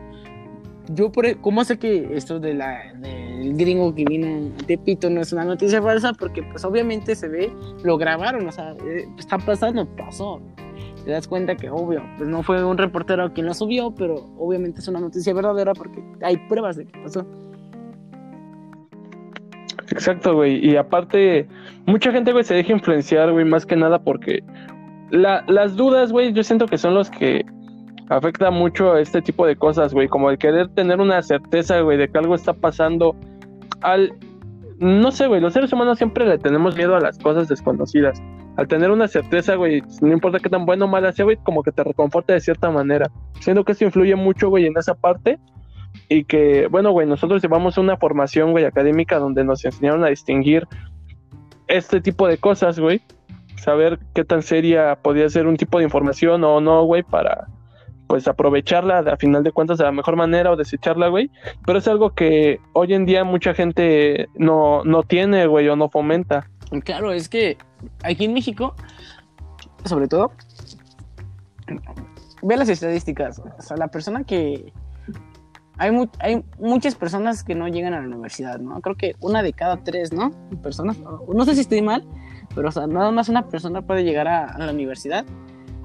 [0.88, 5.20] Yo, por, e- ¿cómo sé que esto de del gringo que vino a Tepito no
[5.22, 6.12] es una noticia falsa?
[6.12, 7.50] Porque, pues, obviamente se ve,
[7.82, 10.40] lo grabaron, o sea, eh, está pasando, pasó.
[11.04, 14.80] Te das cuenta que, obvio, pues no fue un reportero quien lo subió, pero obviamente
[14.80, 17.26] es una noticia verdadera porque hay pruebas de que pasó.
[19.90, 20.64] exacto, güey.
[20.66, 21.46] Y aparte,
[21.86, 24.42] mucha gente, güey, se deja influenciar, güey, más que nada porque
[25.10, 27.44] la- las dudas, güey, yo siento que son los que
[28.08, 32.08] afecta mucho este tipo de cosas, güey, como el querer tener una certeza, güey, de
[32.08, 33.16] que algo está pasando
[33.80, 34.12] al
[34.78, 38.20] no sé, güey, los seres humanos siempre le tenemos miedo a las cosas desconocidas.
[38.56, 41.62] Al tener una certeza, güey, no importa qué tan bueno o mala sea, güey, como
[41.62, 43.10] que te reconforta de cierta manera.
[43.40, 45.38] Siendo que eso influye mucho, güey, en esa parte.
[46.08, 50.66] Y que, bueno, güey, nosotros llevamos una formación, güey, académica donde nos enseñaron a distinguir
[51.68, 53.00] este tipo de cosas, güey.
[53.56, 57.46] Saber qué tan seria podía ser un tipo de información o no, güey, para
[58.06, 61.30] pues aprovecharla a final de cuentas de la mejor manera o desecharla, güey.
[61.66, 65.88] Pero es algo que hoy en día mucha gente no, no tiene, güey, o no
[65.88, 66.48] fomenta.
[66.84, 67.56] Claro, es que
[68.02, 68.74] aquí en México,
[69.84, 70.32] sobre todo,
[72.42, 73.40] ve las estadísticas.
[73.58, 74.72] O sea, la persona que...
[75.76, 75.90] Hay,
[76.20, 78.80] hay muchas personas que no llegan a la universidad, ¿no?
[78.80, 80.30] Creo que una de cada tres, ¿no?
[80.62, 82.04] Personas, no sé si estoy mal,
[82.54, 85.24] pero o sea, nada más una persona puede llegar a la universidad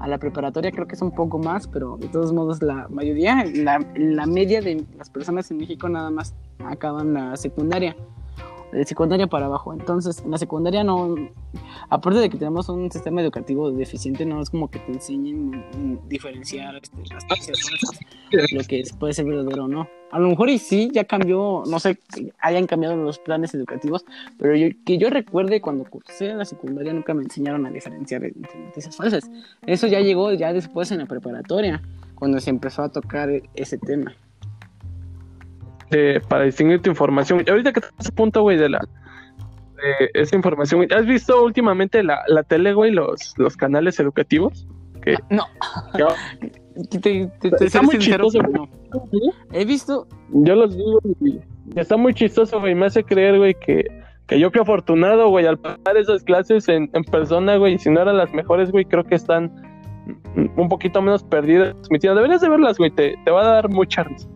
[0.00, 3.44] a la preparatoria creo que es un poco más, pero de todos modos la mayoría,
[3.54, 7.94] la, la media de las personas en México nada más acaban la secundaria
[8.72, 9.72] de secundaria para abajo.
[9.72, 11.14] Entonces, en la secundaria no,
[11.88, 16.76] aparte de que tenemos un sistema educativo deficiente, no es como que te enseñen diferenciar
[16.76, 17.24] este, las
[18.52, 19.88] lo que puede ser verdadero o no.
[20.10, 21.98] A lo mejor y sí, ya cambió, no sé,
[22.40, 24.04] hayan cambiado los planes educativos,
[24.38, 28.24] pero yo, que yo recuerde cuando cursé en la secundaria nunca me enseñaron a diferenciar
[28.24, 29.30] entre noticias falsas.
[29.66, 31.80] Eso ya llegó ya después en la preparatoria,
[32.16, 34.14] cuando se empezó a tocar ese tema
[36.28, 37.44] para distinguir tu información.
[37.48, 38.80] Ahorita que estás a punto, güey, de la
[40.12, 44.66] esa información, ¿has visto últimamente la, la tele, güey, los, los canales educativos?
[45.02, 45.44] Que, no.
[47.60, 48.68] está muy chistoso, güey.
[49.52, 50.06] He visto.
[50.30, 51.40] Yo los digo, y
[51.76, 52.74] está muy chistoso, güey.
[52.74, 53.84] Me hace creer, güey, que,
[54.26, 58.00] que yo que afortunado, güey, al pasar esas clases en, en persona, güey, si no
[58.00, 59.52] eran las mejores, güey, creo que están
[60.56, 61.76] un poquito menos perdidas.
[61.90, 64.28] Deberías de verlas, güey, te, te va a dar mucha risa.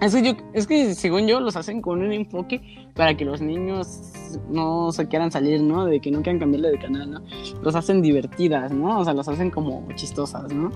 [0.00, 2.60] Es que, yo, es que según yo los hacen con un enfoque
[2.94, 4.12] para que los niños
[4.48, 5.86] no se quieran salir, ¿no?
[5.86, 7.20] De que no quieran cambiarle de canal, ¿no?
[7.62, 9.00] Los hacen divertidas, ¿no?
[9.00, 10.70] O sea, los hacen como chistosas, ¿no?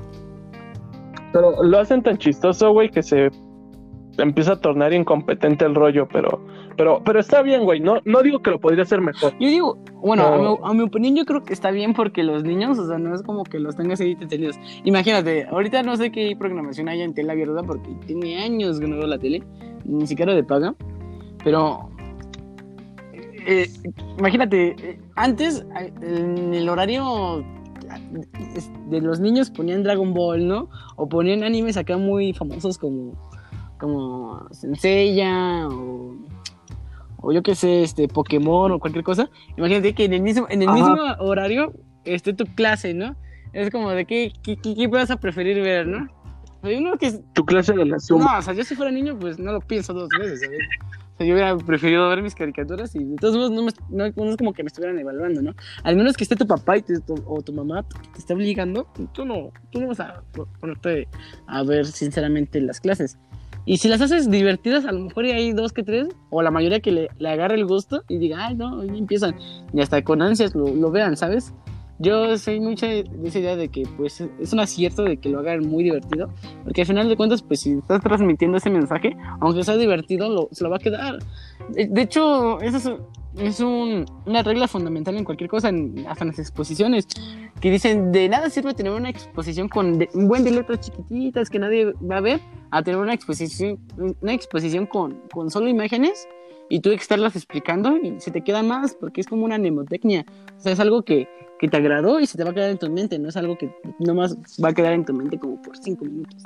[1.32, 3.30] Pero lo hacen tan chistoso, güey, que se
[4.18, 6.44] empieza a tornar incompetente el rollo, pero
[6.76, 9.32] pero pero está bien, güey, no no digo que lo podría hacer mejor.
[9.38, 12.86] Yo digo, bueno, a, mi, opinión yo creo que está bien porque los niños, o
[12.86, 14.58] sea, no es como que los tengas ahí detenidos.
[14.84, 18.96] Imagínate, ahorita no sé qué programación hay en tele abierta porque tiene años que no
[18.96, 19.42] veo la tele,
[19.84, 20.74] ni siquiera de paga,
[21.44, 21.90] pero
[23.46, 23.68] eh,
[24.18, 25.64] imagínate, antes
[26.00, 27.44] en el horario
[28.88, 30.68] de los niños ponían Dragon Ball, ¿no?
[30.96, 33.12] O ponían animes acá muy famosos como
[33.82, 36.14] como Senseiya o,
[37.22, 39.30] o yo qué sé, este Pokémon o cualquier cosa.
[39.56, 41.72] Imagínate que en el mismo, en el mismo horario
[42.04, 43.16] esté tu clase, ¿no?
[43.52, 46.08] Es como de qué, qué, qué, vas a preferir ver, ¿no?
[46.98, 48.32] que tu clase de la suma.
[48.32, 50.60] No, o sea, yo si fuera niño, pues no lo pienso dos veces, ¿sabes?
[51.14, 54.30] O sea, yo hubiera preferido ver mis caricaturas y de todos modos no, me, no,
[54.30, 55.54] es como que me estuvieran evaluando, ¿no?
[55.82, 56.84] Al menos que esté tu papá y
[57.26, 60.22] o tu mamá te esté obligando, tú no, tú no vas a
[60.60, 61.08] ponerte
[61.46, 63.18] a ver sinceramente las clases.
[63.64, 66.80] Y si las haces divertidas, a lo mejor hay dos que tres, o la mayoría
[66.80, 69.36] que le, le agarre el gusto y diga, ay, no, y empiezan,
[69.72, 71.54] y hasta con ansias lo, lo vean, ¿sabes?
[71.98, 75.38] Yo soy mucha de esa idea de que pues es un acierto de que lo
[75.38, 76.30] hagan muy divertido,
[76.64, 80.48] porque al final de cuentas pues si estás transmitiendo ese mensaje, aunque sea divertido, lo,
[80.50, 81.18] se lo va a quedar.
[81.70, 85.70] De, hecho, eso es, es un, una regla fundamental en cualquier cosa,
[86.08, 87.06] hasta en las exposiciones,
[87.60, 91.60] que dicen, de nada sirve tener una exposición con un buen de letras chiquititas que
[91.60, 92.40] nadie va a ver,
[92.72, 93.78] a tener una exposición,
[94.20, 96.26] una exposición con, con solo imágenes
[96.68, 100.24] y tú estarlas explicando y se te queda más porque es como una mnemotecnia.
[100.56, 101.28] O sea, es algo que,
[101.62, 103.56] que te agradó y se te va a quedar en tu mente, no es algo
[103.56, 106.42] que nomás va a quedar en tu mente como por cinco minutos.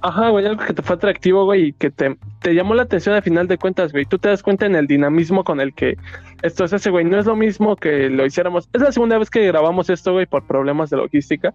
[0.00, 3.14] Ajá, güey, algo que te fue atractivo, güey, y que te, te llamó la atención
[3.14, 4.04] al final de cuentas, güey.
[4.04, 5.96] Tú te das cuenta en el dinamismo con el que
[6.42, 7.04] esto se hace, güey.
[7.04, 8.68] No es lo mismo que lo hiciéramos.
[8.72, 11.54] Es la segunda vez que grabamos esto, güey, por problemas de logística.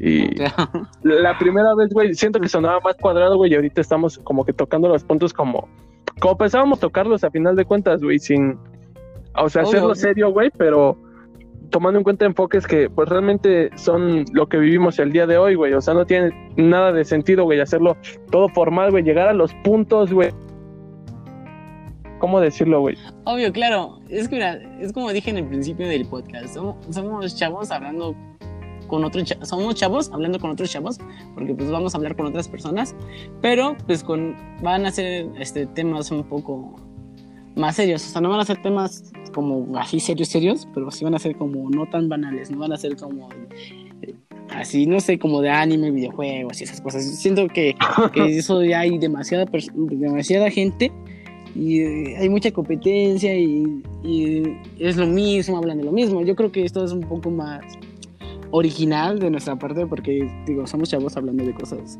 [0.00, 0.34] Y
[1.02, 4.54] la primera vez, güey, siento que sonaba más cuadrado, güey, y ahorita estamos como que
[4.54, 5.68] tocando los puntos como,
[6.20, 8.58] como pensábamos tocarlos a final de cuentas, güey, sin,
[9.36, 10.96] o sea, hacerlo serio, güey, pero
[11.70, 15.54] tomando en cuenta enfoques que pues realmente son lo que vivimos el día de hoy,
[15.54, 17.96] güey, o sea, no tiene nada de sentido, güey, hacerlo
[18.30, 20.30] todo formal, güey, llegar a los puntos, güey.
[22.18, 22.96] ¿Cómo decirlo, güey?
[23.24, 24.00] Obvio, claro.
[24.08, 26.52] Es que mira, es como dije en el principio del podcast.
[26.54, 28.16] Somos, somos chavos hablando
[28.88, 30.98] con otros somos chavos hablando con otros chavos
[31.34, 32.96] porque pues vamos a hablar con otras personas
[33.42, 36.74] pero pues con van a ser este temas un poco
[37.58, 41.04] más serios o sea no van a ser temas como así serios serios pero sí
[41.04, 43.28] van a ser como no tan banales no van a ser como
[44.50, 47.04] así, no sé, como de anime, videojuegos y esas cosas.
[47.04, 47.74] Siento que,
[48.12, 50.92] que eso ya hay demasiada, demasiada gente
[51.54, 54.42] y eh, hay mucha competencia y, y,
[54.78, 56.22] es lo mismo, hablan de lo mismo.
[56.22, 57.64] Yo creo que esto es un poco más
[58.50, 61.98] original de nuestra parte porque, digo, somos chavos hablando de cosas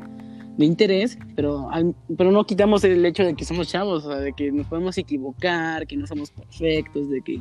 [0.59, 1.69] de interés, pero,
[2.17, 4.97] pero no quitamos el hecho de que somos chavos, o sea, de que nos podemos
[4.97, 7.39] equivocar, que no somos perfectos, de que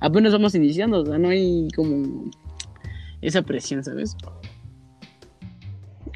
[0.00, 2.28] apenas vamos iniciando, o sea, no hay como
[3.22, 4.16] esa presión, ¿sabes?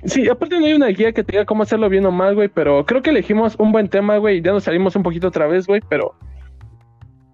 [0.07, 2.49] Sí, aparte no hay una guía que te diga cómo hacerlo bien o mal, güey,
[2.49, 5.68] pero creo que elegimos un buen tema, güey, ya nos salimos un poquito otra vez,
[5.68, 6.16] güey, pero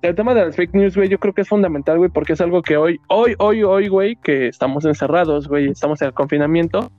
[0.02, 2.40] el tema de las fake news, güey, yo creo que es fundamental, güey, porque es
[2.42, 6.92] algo que hoy, hoy, hoy, hoy, güey, que estamos encerrados, güey, estamos en el confinamiento,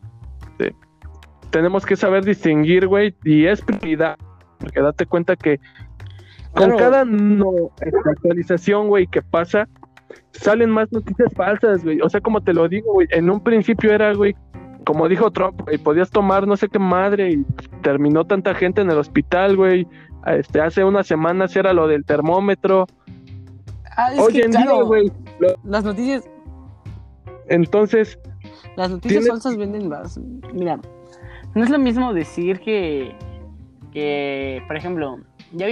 [1.51, 4.17] tenemos que saber distinguir, güey, y es prioridad,
[4.59, 5.59] porque date cuenta que
[6.53, 9.67] con cada no actualización, güey, que pasa,
[10.31, 12.01] salen más noticias falsas, güey.
[12.01, 14.35] O sea, como te lo digo, güey, en un principio era, güey,
[14.85, 17.45] como dijo Trump, güey, podías tomar no sé qué madre y
[17.81, 19.87] terminó tanta gente en el hospital, güey.
[20.25, 22.85] Este, hace unas semanas era lo del termómetro.
[23.97, 25.11] Ah, Hoy en día, güey.
[25.63, 26.27] Las noticias.
[27.47, 28.19] Entonces.
[28.75, 30.19] Las noticias falsas venden más.
[30.53, 30.79] Mira,
[31.55, 33.15] no es lo mismo decir que,
[33.91, 35.19] que por ejemplo,
[35.51, 35.67] ya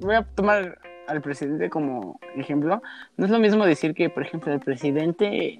[0.00, 2.82] voy a tomar al presidente como ejemplo.
[3.16, 5.58] No es lo mismo decir que, por ejemplo, el presidente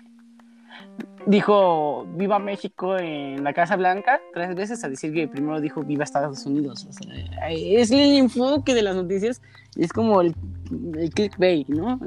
[1.27, 6.05] dijo viva México en la Casa Blanca tres veces a decir que primero dijo viva
[6.05, 6.87] Estados Unidos.
[7.51, 9.43] es el enfoque de las noticias,
[9.77, 10.35] es como el,
[11.15, 11.99] clickbait, ¿no?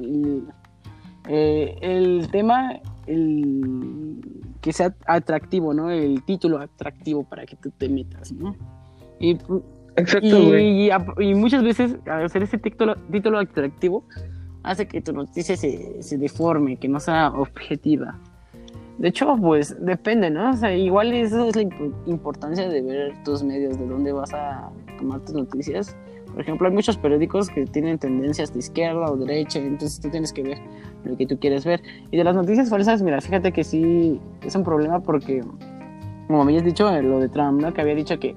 [1.31, 4.19] Eh, el tema, el
[4.61, 5.91] que sea atractivo, ¿no?
[5.91, 8.55] El título atractivo para que tú te metas, ¿no?
[9.19, 9.37] Y,
[11.19, 14.03] y, muchas veces hacer ese título, título atractivo
[14.63, 18.17] hace que tu noticia se, se, deforme, que no sea objetiva.
[18.97, 20.49] De hecho, pues depende, ¿no?
[20.49, 21.61] O sea, igual eso es la
[22.07, 25.95] importancia de ver tus medios, de dónde vas a tomar tus noticias.
[26.31, 30.31] Por ejemplo, hay muchos periódicos que tienen tendencias de izquierda o derecha, entonces tú tienes
[30.31, 30.57] que ver
[31.03, 31.81] lo que tú quieres ver.
[32.11, 35.43] Y de las noticias falsas, mira, fíjate que sí es un problema porque,
[36.27, 37.73] como habías dicho, lo de Trump, ¿no?
[37.73, 38.35] Que había dicho que,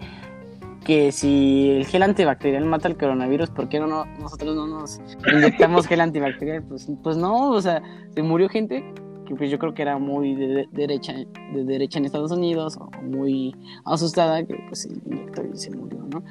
[0.85, 5.01] que si el gel antibacterial mata el coronavirus, ¿por qué no, nosotros no nos
[5.33, 6.63] inyectamos gel antibacterial?
[6.63, 7.83] Pues, pues no, o sea,
[8.15, 8.85] se murió gente
[9.27, 12.91] que pues yo creo que era muy de, derecha de derecha en Estados Unidos o
[13.03, 16.23] muy asustada que pues se inyectó y se murió, ¿no?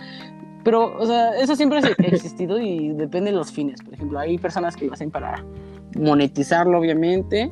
[0.64, 3.82] Pero, o sea, eso siempre ha existido y depende de los fines.
[3.82, 5.44] Por ejemplo, hay personas que lo hacen para
[5.98, 7.52] monetizarlo, obviamente.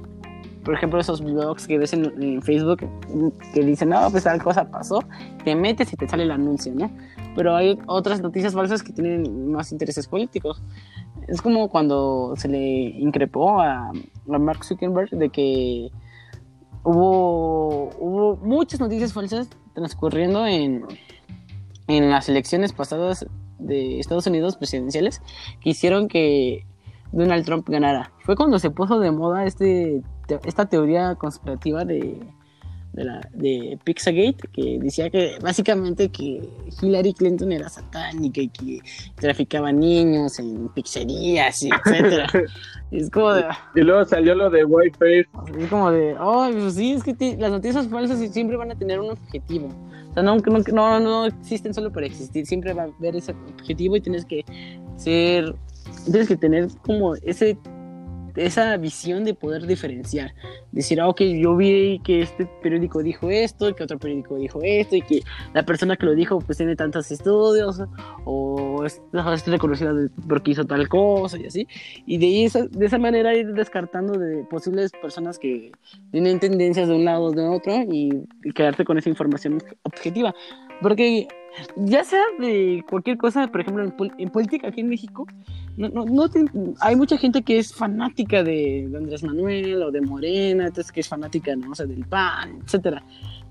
[0.63, 2.87] Por ejemplo, esos blogs que ves en, Facebook
[3.53, 4.99] que dicen, no, pues tal cosa pasó,
[5.43, 6.91] te metes y te sale el anuncio, ¿no?
[7.35, 10.61] Pero hay otras noticias falsas que tienen más intereses políticos.
[11.27, 15.89] Es como cuando se le increpó a, a Mark Zuckerberg de que
[16.83, 20.85] hubo, hubo muchas noticias falsas transcurriendo en,
[21.89, 23.25] en las elecciones pasadas
[23.58, 25.21] de Estados Unidos presidenciales
[25.60, 26.65] que hicieron que
[27.12, 28.12] Donald Trump ganara.
[28.23, 30.02] Fue cuando se puso de moda este,
[30.45, 32.19] esta teoría conspirativa de,
[32.93, 36.47] de, la, de Pixagate, que decía que básicamente que
[36.80, 38.80] Hillary Clinton era satánica y que
[39.15, 42.28] traficaba niños en pizzerías, etcétera.
[42.91, 43.45] es como de...
[43.75, 45.28] Y luego salió lo de Whiteface.
[45.58, 48.99] Es como de, oh, pues sí, es que las noticias falsas siempre van a tener
[48.99, 49.69] un objetivo.
[50.23, 54.25] No, no, no existen solo para existir, siempre va a haber ese objetivo y tienes
[54.25, 54.45] que
[54.97, 55.55] ser,
[56.05, 57.58] tienes que tener como ese
[58.35, 60.33] esa visión de poder diferenciar.
[60.71, 64.95] Decir, ah, ok, yo vi que este periódico dijo esto, que otro periódico dijo esto,
[64.95, 65.21] y que
[65.53, 67.81] la persona que lo dijo pues tiene tantos estudios,
[68.25, 69.01] o es,
[69.45, 69.93] reconocida
[70.27, 71.67] porque hizo tal cosa y así.
[72.05, 75.71] Y de esa, de esa manera ir descartando de posibles personas que
[76.11, 80.33] tienen tendencias de un lado o de otro y, y quedarte con esa información objetiva.
[80.81, 81.27] Porque
[81.75, 83.83] ya sea de cualquier cosa, por ejemplo,
[84.17, 85.25] en, política aquí en México,
[85.77, 86.29] no, no, no
[86.81, 91.07] hay mucha gente que es fanática de, Andrés Manuel o de Morena, entonces que es
[91.07, 93.03] fanática, no sé, del PAN, etcétera.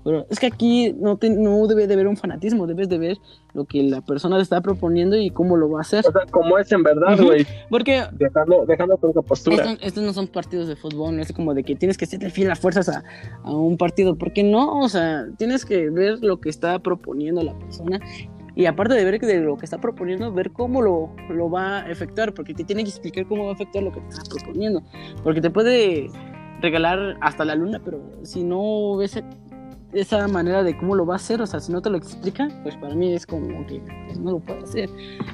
[0.03, 3.17] Pero es que aquí no, te, no debe de haber un fanatismo, debes de ver
[3.53, 6.05] lo que la persona te está proponiendo y cómo lo va a hacer.
[6.07, 7.45] O sea, cómo es en verdad, güey.
[7.69, 8.03] Porque...
[8.13, 9.77] Dejando, dejando tu postura.
[9.81, 12.51] Estos, no son partidos de fútbol, no es como de que tienes que ser fiel
[12.51, 13.03] a fuerzas a,
[13.43, 17.57] a un partido, porque no, o sea, tienes que ver lo que está proponiendo la
[17.57, 17.99] persona
[18.59, 21.89] y aparte de ver de lo que está proponiendo, ver cómo lo, lo va a
[21.89, 24.83] efectuar, porque te tiene que explicar cómo va a afectar lo que te está proponiendo.
[25.23, 26.09] Porque te puede
[26.59, 29.23] regalar hasta la luna, pero si no ves
[29.93, 32.47] esa manera de cómo lo va a hacer, o sea, si no te lo explica,
[32.63, 34.89] pues para mí es como que pues, no lo puede hacer.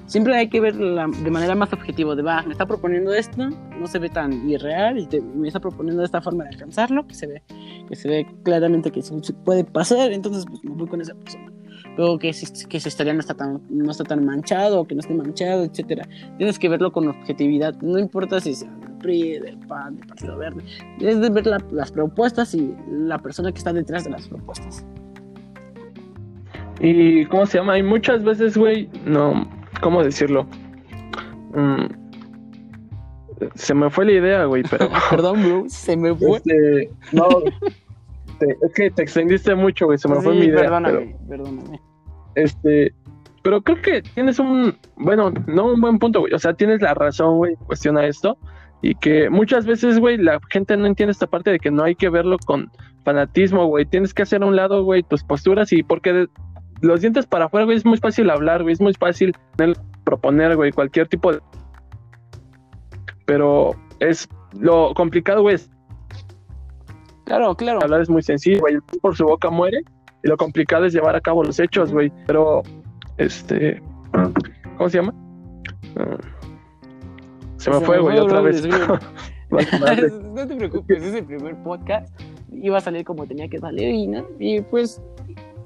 [0.05, 3.87] Siempre hay que ver de manera más objetiva, de va, me está proponiendo esto, no
[3.87, 7.43] se ve tan irreal y me está proponiendo esta forma de alcanzarlo, que se ve
[7.87, 11.51] que se ve claramente que se puede pasar, entonces pues, me voy con esa persona.
[11.97, 12.31] Luego que,
[12.69, 16.07] que su historia no está, tan, no está tan manchado, que no esté manchado, etcétera.
[16.37, 20.37] Tienes que verlo con objetividad, no importa si sea del PRI, del PAN, del Partido
[20.37, 20.63] Verde.
[20.97, 24.85] Tienes que ver las propuestas y la persona que está detrás de las propuestas.
[26.79, 27.73] Y, ¿cómo se llama?
[27.73, 29.47] Hay muchas veces, güey, no,
[29.81, 30.45] ¿cómo decirlo?
[31.53, 31.85] Mm,
[33.55, 34.89] se me fue la idea, güey, pero...
[35.09, 36.37] Perdón, bro, se me fue.
[36.37, 37.27] Este, no,
[38.39, 40.63] es que te extendiste mucho, güey, se me fue mi idea.
[40.63, 41.79] Perdóname, perdóname.
[42.35, 42.93] Este,
[43.43, 46.93] pero creo que tienes un, bueno, no un buen punto, güey, o sea, tienes la
[46.93, 48.37] razón, güey, cuestiona esto,
[48.81, 51.95] y que muchas veces, güey, la gente no entiende esta parte de que no hay
[51.95, 52.71] que verlo con
[53.03, 56.27] fanatismo, güey, tienes que hacer a un lado, güey, tus posturas y porque
[56.81, 59.33] los dientes para afuera, güey, es muy fácil hablar, güey, es muy fácil
[60.03, 61.39] proponer, güey, cualquier tipo de...
[63.25, 64.27] Pero es
[64.59, 65.57] lo complicado, güey.
[67.25, 67.79] Claro, claro.
[67.81, 69.81] Hablar es muy sencillo, güey, por su boca muere
[70.23, 72.11] y lo complicado es llevar a cabo los hechos, güey.
[72.25, 72.63] Pero,
[73.17, 73.81] este,
[74.77, 75.13] ¿cómo se llama?
[75.97, 76.17] Ah,
[77.57, 78.65] se me fue, güey, otra vez.
[79.49, 82.09] no te preocupes, es el primer podcast.
[82.51, 84.25] Iba a salir como tenía que salir y, ¿no?
[84.39, 85.01] y pues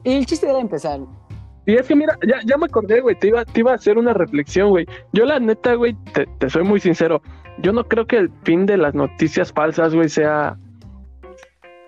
[0.04, 1.00] el chiste era empezar.
[1.66, 3.98] Y es que mira, ya, ya me acordé, güey, te iba, te iba a hacer
[3.98, 4.88] una reflexión, güey.
[5.14, 7.22] Yo la neta, güey, te, soy muy sincero.
[7.60, 10.58] Yo no creo que el fin de las noticias falsas, güey, sea,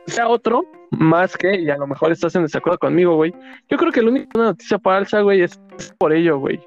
[0.07, 3.33] sea otro, más que, y a lo mejor estás en desacuerdo conmigo, güey.
[3.69, 5.61] Yo creo que la única noticia falsa, güey, es,
[5.97, 6.59] por ello, güey.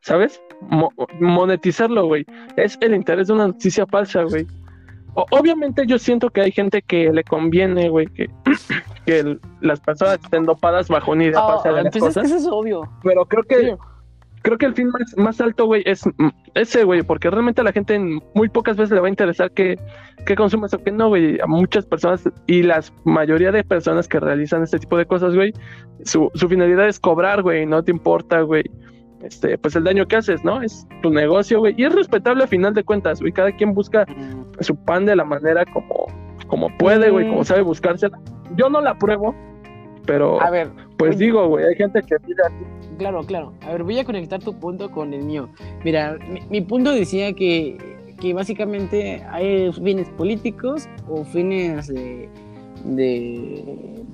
[0.00, 0.42] ¿Sabes?
[1.20, 2.24] monetizarlo, güey.
[2.56, 4.46] Es el interés de una noticia falsa, güey.
[5.14, 8.30] Obviamente yo siento que hay gente que le conviene, güey, que,
[9.06, 12.24] que las personas estén dopadas bajo una idea oh, de las cosas.
[12.24, 12.82] eso es obvio.
[13.02, 13.76] Pero creo que
[14.42, 16.04] creo que el fin más, más alto, güey, es
[16.54, 17.98] ese, güey, porque realmente a la gente
[18.34, 19.78] muy pocas veces le va a interesar que,
[20.26, 21.40] que consumes o que no, güey.
[21.40, 25.52] A muchas personas y la mayoría de personas que realizan este tipo de cosas, güey,
[26.04, 28.64] su, su finalidad es cobrar, güey, no te importa, güey
[29.22, 30.62] este, pues el daño que haces, ¿no?
[30.62, 31.74] Es tu negocio, güey.
[31.76, 33.32] Y es respetable a final de cuentas, güey.
[33.32, 34.04] Cada quien busca
[34.60, 36.06] su pan de la manera como,
[36.48, 38.18] como puede, güey, como sabe buscársela.
[38.56, 39.34] Yo no la pruebo,
[40.06, 42.81] pero a ver, pues digo, güey, hay gente que pide así.
[42.98, 43.52] Claro, claro.
[43.62, 45.48] A ver, voy a conectar tu punto con el mío.
[45.84, 46.18] Mira,
[46.50, 47.78] mi, punto decía que,
[48.20, 52.28] que, básicamente hay fines políticos o fines de,
[52.84, 54.04] de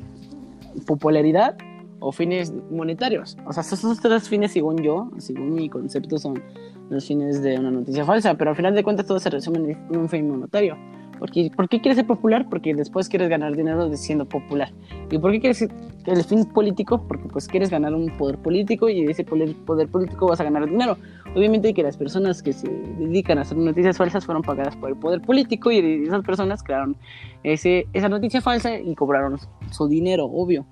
[0.86, 1.56] popularidad
[2.00, 3.36] o fines monetarios.
[3.46, 6.42] O sea, esos tres fines, según yo, según mi concepto, son
[6.90, 9.96] los fines de una noticia falsa, pero al final de cuentas todo se resume en
[9.96, 10.76] un fin monetario.
[11.18, 12.46] Porque, ¿Por qué quieres ser popular?
[12.48, 14.72] Porque después quieres ganar dinero siendo popular.
[15.10, 15.62] ¿Y por qué quieres
[16.06, 17.06] el fin político?
[17.06, 20.44] Porque pues quieres ganar un poder político y de ese poder, poder político vas a
[20.44, 20.96] ganar dinero.
[21.34, 24.96] Obviamente que las personas que se dedican a hacer noticias falsas fueron pagadas por el
[24.96, 26.96] poder político y esas personas crearon
[27.42, 29.38] ese, esa noticia falsa y cobraron
[29.70, 30.66] su dinero, obvio.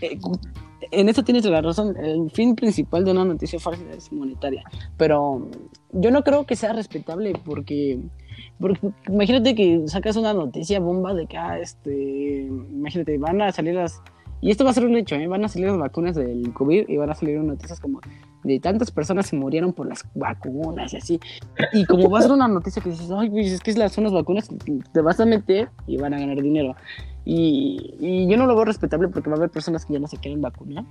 [0.00, 0.18] Eh,
[0.90, 1.96] en eso tienes la razón.
[1.96, 4.64] El fin principal de una noticia falsa es monetaria.
[4.96, 5.48] Pero
[5.92, 8.00] yo no creo que sea respetable porque,
[9.08, 14.02] imagínate que sacas una noticia bomba de que, ah, este, imagínate, van a salir las.
[14.40, 15.26] Y esto va a ser un hecho, ¿eh?
[15.26, 18.00] van a salir las vacunas del COVID y van a salir noticias como
[18.44, 21.20] de tantas personas se murieron por las vacunas y así.
[21.72, 24.12] Y como va a ser una noticia que dices, ay, pues es que son las
[24.12, 24.48] vacunas,
[24.92, 26.76] te vas a meter y van a ganar dinero.
[27.24, 30.18] Y, yo no lo veo respetable porque va a haber personas que ya no se
[30.18, 30.84] quieren vacunar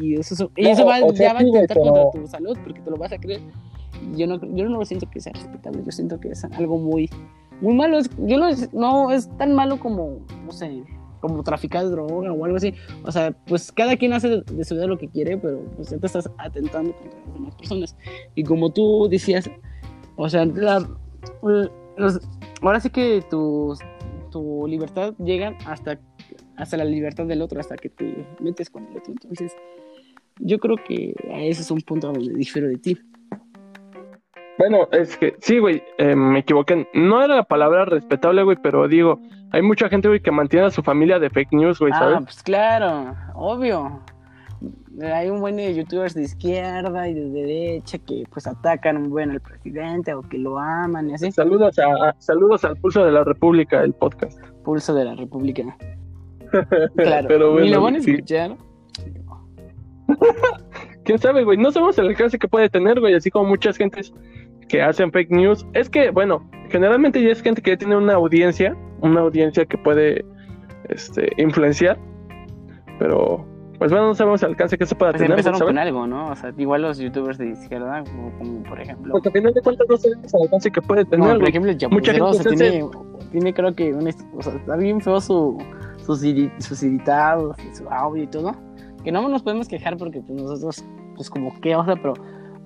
[0.00, 3.12] y, eso, eso va, ya va a intentar contra tu salud porque te lo vas
[3.12, 3.40] a creer.
[4.14, 7.10] Yo no, yo no lo siento que sea respetable, yo siento que es algo muy,
[7.60, 7.98] muy malo.
[8.18, 10.82] Yo no, no es tan malo como, no sé,
[11.20, 12.74] como traficar droga o algo así.
[13.04, 15.98] O sea, pues cada quien hace de su vida lo que quiere, pero pues ya
[15.98, 17.96] te estás atentando contra las demás personas.
[18.34, 19.50] Y como tú decías,
[20.16, 20.46] o sea,
[22.62, 23.80] ahora sí que tus
[24.30, 25.98] tu libertad llegan hasta,
[26.56, 29.12] hasta la libertad del otro, hasta que te metes con el otro.
[29.12, 29.52] Entonces,
[30.38, 32.98] yo creo que ese es un punto donde difiero de ti.
[34.58, 36.88] Bueno, es que sí, güey, eh, me equivoqué.
[36.94, 39.20] No era la palabra respetable, güey, pero digo,
[39.52, 42.16] hay mucha gente, güey, que mantiene a su familia de fake news, güey, ¿sabes?
[42.18, 44.00] Ah, pues claro, obvio.
[45.02, 49.30] Hay un buen de youtubers de izquierda y de derecha que pues atacan un buen
[49.30, 51.30] al presidente o que lo aman y así.
[51.30, 54.40] Saludos a, saludos al Pulso de la República, el podcast.
[54.64, 55.76] Pulso de la República.
[56.96, 57.28] claro.
[57.28, 58.56] Pero bueno, ¿Y lo van a escuchar?
[61.04, 61.58] quién sabe, güey.
[61.58, 63.14] No sabemos el alcance que puede tener, güey.
[63.14, 64.12] Así como muchas gentes
[64.68, 65.66] que hacen fake news.
[65.72, 69.78] Es que, bueno, generalmente ya es gente que ya tiene una audiencia, una audiencia que
[69.78, 70.24] puede
[70.88, 71.98] este, influenciar.
[72.98, 73.46] Pero
[73.78, 75.38] pues bueno, no sabemos el alcance que se pueda pues tener.
[75.38, 76.30] Empezaron con algo, ¿no?
[76.30, 79.12] O sea, igual los youtubers de izquierda, como, por ejemplo.
[79.12, 81.38] Porque al final de cuentas no sabemos el alcance que puede tener.
[81.38, 82.88] por ejemplo, el Mucha gente tiene,
[83.32, 85.58] tiene, creo que, un, o sea, está bien feo su,
[85.98, 86.24] sus,
[86.58, 88.52] sus editados, y su audio y todo.
[89.04, 92.14] Que no nos podemos quejar porque pues, nosotros, pues como qué, o sea, pero,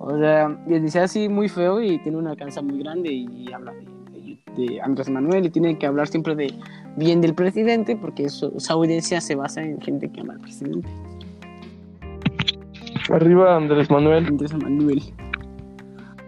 [0.03, 3.85] o sea, dice así muy feo y tiene una alcanza muy grande y habla de,
[4.11, 6.53] de- de Andrés Manuel y tiene que hablar siempre de
[6.97, 10.89] bien del presidente porque su, su audiencia se basa en gente que ama al presidente.
[13.09, 15.01] Arriba Andrés Manuel Andrés Manuel.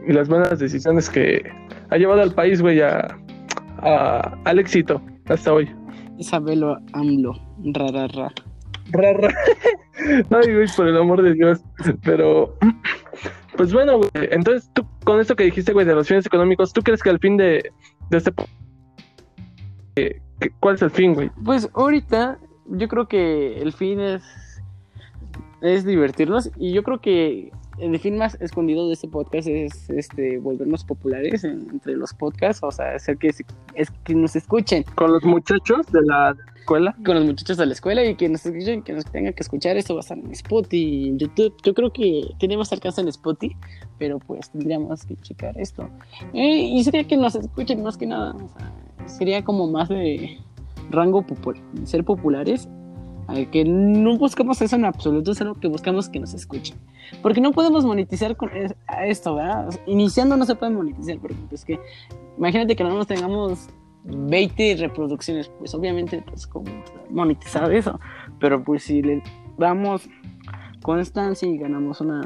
[0.08, 1.44] y las buenas decisiones que
[1.90, 3.08] ha llevado al país, güey, a,
[3.80, 5.70] a- al éxito hasta hoy.
[6.18, 7.34] Isabelo AMLO.
[7.74, 8.32] Ra, ra, ra.
[8.92, 9.30] Ra, ra.
[10.30, 11.62] Ay, güey, por el amor de Dios.
[12.04, 12.56] Pero,
[13.58, 14.10] pues bueno, güey.
[14.14, 17.20] Entonces, tú, con esto que dijiste, güey, de los fines económicos, ¿tú crees que al
[17.20, 17.72] fin de,
[18.10, 18.32] de este.
[19.96, 20.22] eh,
[20.60, 21.30] ¿Cuál es el fin, güey?
[21.44, 22.38] Pues ahorita
[22.68, 24.24] yo creo que el fin es
[25.62, 30.38] es divertirnos y yo creo que el fin más escondido de este podcast es este
[30.40, 33.44] volvernos populares en- entre los podcasts, o sea, hacer que es
[34.04, 36.96] que nos escuchen Con los muchachos de la escuela.
[37.06, 39.76] con los muchachos de la escuela y que nos escuchen, que nos tengan que escuchar
[39.78, 41.54] esto va a estar en Spotify, en YouTube.
[41.64, 43.56] Yo creo que tenemos alcance en Spotify,
[43.98, 45.90] pero pues tendríamos que checar esto.
[46.34, 50.38] Eh, y sería que nos escuchen más que nada, o sea, sería como más de
[50.90, 52.70] rango popular, ser populares.
[53.52, 56.78] Que no buscamos eso en absoluto, solo que buscamos que nos escuchen.
[57.22, 59.70] Porque no podemos monetizar con es- esto, ¿verdad?
[59.86, 61.80] Iniciando no se puede monetizar, porque pues que
[62.38, 63.70] imagínate que no nos tengamos
[64.06, 66.66] 20 reproducciones, pues obviamente pues como
[67.10, 68.00] monetizar eso,
[68.40, 69.22] pero pues si le
[69.58, 70.10] damos
[70.82, 72.22] constancia y ganamos una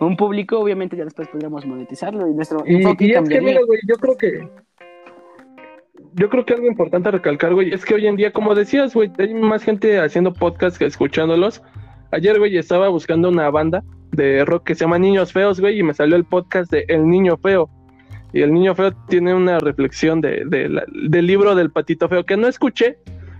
[0.00, 3.78] un público, obviamente ya después podríamos monetizarlo y nuestro Y, y es que, mira, güey,
[3.86, 4.48] yo creo que.
[6.14, 9.10] Yo creo que algo importante recalcar, güey, es que hoy en día, como decías, güey,
[9.18, 11.62] hay más gente haciendo podcast que escuchándolos.
[12.10, 15.82] Ayer, güey, estaba buscando una banda de rock que se llama Niños Feos, güey, y
[15.82, 17.70] me salió el podcast de El Niño Feo.
[18.34, 22.46] Y El Niño Feo tiene una reflexión de, del libro del Patito Feo que no
[22.46, 22.98] escuché,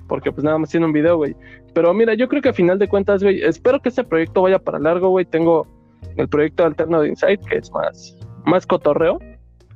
[0.08, 1.36] porque pues nada más tiene un video, güey.
[1.74, 4.58] Pero mira, yo creo que a final de cuentas, güey, espero que este proyecto vaya
[4.58, 5.24] para largo, güey.
[5.24, 5.66] Tengo
[6.16, 9.18] el proyecto alterno de Insight, que es más, más cotorreo,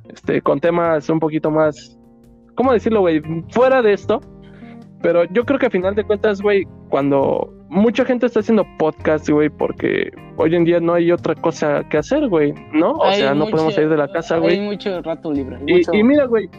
[0.09, 1.96] este, con temas un poquito más,
[2.57, 3.21] ¿cómo decirlo, güey?
[3.51, 4.19] Fuera de esto.
[5.01, 9.29] Pero yo creo que a final de cuentas, güey, cuando mucha gente está haciendo podcast,
[9.29, 12.93] güey, porque hoy en día no hay otra cosa que hacer, güey, ¿no?
[12.93, 14.59] O Hay sea, no mucho- podemos salir de la casa, Hay güey.
[14.59, 15.57] mucho rato libre.
[15.57, 16.49] hay Y, mucho- y mira, güey.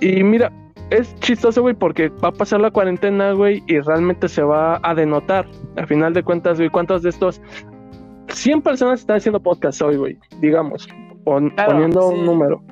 [0.00, 0.50] Y mira,
[0.90, 4.94] es chistoso, güey, porque va a pasar la cuarentena, güey, y realmente se va a
[4.94, 5.46] denotar.
[5.76, 7.40] A final de cuentas, güey, ¿cuántos de estos
[8.28, 10.18] 100 personas están haciendo podcast hoy, güey?
[10.40, 10.88] Digamos,
[11.24, 12.14] pon- Claro, poniendo sí.
[12.18, 12.62] un número.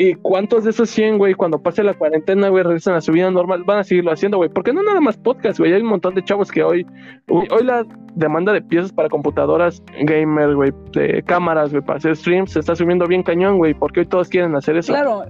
[0.00, 3.28] ¿Y cuántos de esos 100, güey, cuando pase la cuarentena, güey, regresan a su vida
[3.32, 4.48] normal, van a seguirlo haciendo, güey?
[4.48, 5.72] Porque no nada más podcast, güey.
[5.72, 6.86] Hay un montón de chavos que hoy,
[7.28, 7.84] hoy, hoy la
[8.14, 12.76] demanda de piezas para computadoras gamer, güey, de cámaras, güey, para hacer streams, se está
[12.76, 14.92] subiendo bien cañón, güey, porque hoy todos quieren hacer eso.
[14.92, 15.24] Claro,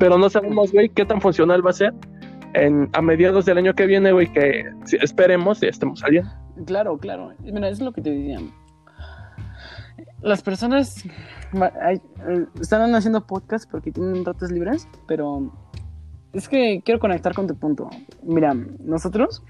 [0.00, 1.94] Pero no sabemos, güey, qué tan funcional va a ser
[2.54, 6.30] en, a mediados del año que viene, güey, que si- esperemos ya estemos saliendo.
[6.66, 7.32] Claro, claro.
[7.44, 8.38] Mira, es lo que te decía.
[10.20, 15.52] Las personas eh, están haciendo podcast porque tienen ratos libres, pero
[16.32, 17.88] es que quiero conectar con tu punto.
[18.22, 19.42] Mira, nosotros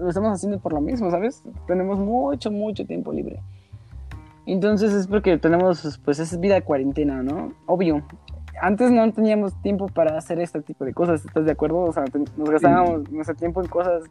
[0.00, 1.42] lo estamos haciendo por lo mismo, ¿sabes?
[1.66, 3.40] Tenemos mucho, mucho tiempo libre.
[4.46, 7.52] Entonces es porque tenemos, pues es vida de cuarentena, ¿no?
[7.66, 8.02] Obvio.
[8.60, 11.78] Antes no teníamos tiempo para hacer este tipo de cosas, ¿estás de acuerdo?
[11.78, 12.04] O sea,
[12.36, 14.04] nos gastábamos nuestro tiempo en cosas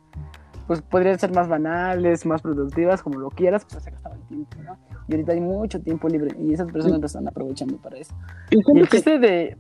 [0.72, 4.56] pues podrían ser más banales, más productivas, como lo quieras, pero se gastaba el tiempo,
[4.64, 4.78] ¿no?
[5.10, 8.16] Y ahorita hay mucho tiempo libre y esas personas lo están aprovechando para eso.
[8.52, 9.58] Y Y el que- chiste de...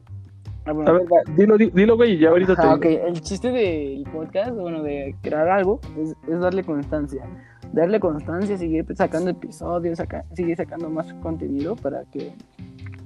[0.66, 1.05] ah, bueno, A ver,
[1.36, 5.14] dilo, di- dilo, güey, ya ahorita ajá, te ok, el chiste del podcast, bueno, de
[5.22, 7.26] crear algo, es, es darle constancia.
[7.74, 12.34] Darle constancia, seguir sacando episodios, saca- seguir sacando más contenido para que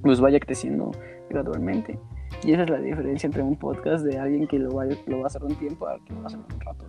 [0.02, 0.92] pues vaya creciendo
[1.28, 1.98] gradualmente.
[2.44, 5.24] Y esa es la diferencia entre un podcast de alguien que lo va, lo va
[5.24, 6.84] a hacer un tiempo a que lo va a hacer un rato.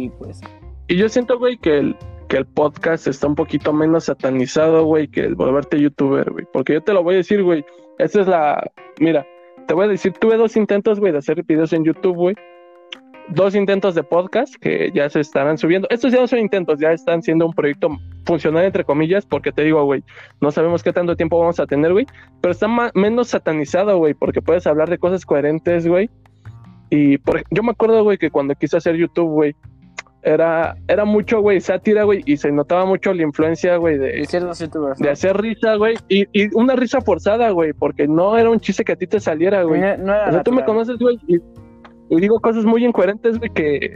[0.00, 0.40] Y pues
[0.88, 1.96] Y yo siento, güey, que el,
[2.28, 6.46] que el podcast está un poquito menos satanizado, güey, que el volverte youtuber, güey.
[6.52, 7.64] Porque yo te lo voy a decir, güey.
[7.98, 8.70] Esta es la.
[8.98, 9.26] Mira,
[9.66, 12.34] te voy a decir, tuve dos intentos, güey, de hacer videos en YouTube, güey.
[13.28, 15.86] Dos intentos de podcast que ya se estarán subiendo.
[15.90, 17.90] Estos ya no son intentos, ya están siendo un proyecto
[18.24, 20.02] funcional, entre comillas, porque te digo, güey,
[20.40, 22.06] no sabemos qué tanto tiempo vamos a tener, güey.
[22.40, 26.08] Pero está menos satanizado, güey, porque puedes hablar de cosas coherentes, güey.
[26.90, 29.54] Y por, yo me acuerdo, güey, que cuando quise hacer YouTube, güey,
[30.22, 34.12] era, era mucho, güey, sátira, güey, y se notaba mucho la influencia, güey, de
[34.98, 38.84] de, hacer risa, güey, y, y una risa forzada, güey, porque no era un chiste
[38.84, 39.80] que a ti te saliera, güey.
[39.80, 41.36] No, no era O sea, tú me conoces, güey, y,
[42.10, 43.94] y digo cosas muy incoherentes, güey, que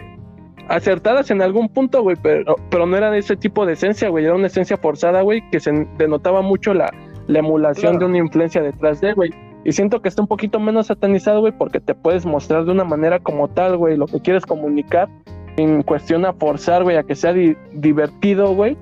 [0.68, 4.34] acertadas en algún punto, güey, pero, pero no eran ese tipo de esencia, güey, era
[4.34, 6.90] una esencia forzada, güey, que se denotaba mucho la,
[7.26, 7.98] la emulación Claro.
[7.98, 9.30] de una influencia detrás de, güey.
[9.66, 12.84] Y siento que está un poquito menos satanizado, güey, porque te puedes mostrar de una
[12.84, 15.08] manera como tal, güey, lo que quieres comunicar,
[15.56, 18.76] en cuestión a forzar, güey, a que sea divertido, güey,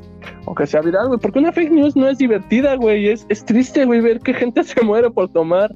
[0.47, 3.45] o que sea viral, güey, porque una fake news no es divertida, güey, es, es
[3.45, 5.75] triste, güey, ver que gente se muere por tomar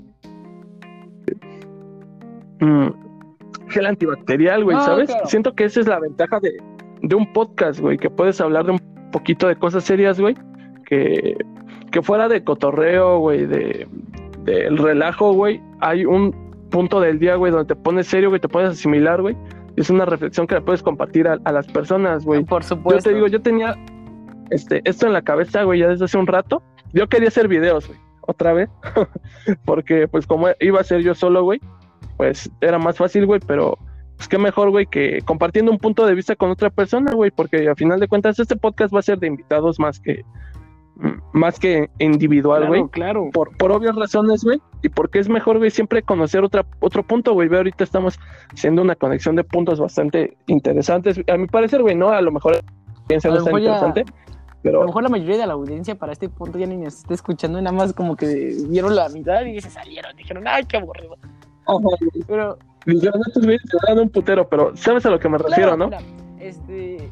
[2.60, 2.88] mm,
[3.68, 5.14] gel antibacterial, güey, ¿sabes?
[5.26, 6.56] Siento que esa es la ventaja de,
[7.02, 10.34] de un podcast, güey, que puedes hablar de un poquito de cosas serias, güey,
[10.86, 11.36] que,
[11.90, 13.86] que fuera de cotorreo, güey, de
[14.46, 16.34] del relajo, güey, hay un
[16.70, 19.36] punto del día, güey, donde te pones serio, güey, te puedes asimilar, güey.
[19.76, 22.44] Es una reflexión que la puedes compartir a, las personas, güey.
[22.44, 23.10] Por supuesto.
[23.10, 23.76] Yo te digo, yo tenía
[24.50, 26.62] este, esto en la cabeza, güey, ya desde hace un rato.
[26.92, 28.70] Yo quería hacer videos, güey, otra vez.
[29.64, 31.60] Porque, pues, como iba a ser yo solo, güey,
[32.16, 33.78] pues era más fácil, güey, pero
[34.16, 37.68] pues qué mejor, güey, que compartiendo un punto de vista con otra persona, güey, porque
[37.68, 40.24] al final de cuentas este podcast va a ser de invitados más que
[41.32, 42.88] más que individual, güey.
[42.88, 44.60] Claro, Por, por obvias razones, güey.
[44.82, 47.48] Y porque es mejor, güey, siempre conocer otra, otro punto, güey.
[47.48, 48.18] Ve, ahorita estamos
[48.52, 51.20] haciendo una conexión de puntos bastante interesantes.
[51.28, 52.60] A mi parecer, güey, no, a lo mejor
[53.06, 54.04] piensa no interesante.
[54.62, 54.78] Pero...
[54.78, 57.14] A lo mejor la mayoría de la audiencia para este punto ya ni nos está
[57.14, 60.16] escuchando, nada más como que vieron la mitad y se salieron.
[60.16, 61.16] Dijeron, ay, qué aburrido.
[62.26, 62.58] pero.
[62.86, 65.90] Dijeron, estos güeyes se un putero, pero sabes a lo que me refiero, ¿no?
[66.40, 67.10] Este,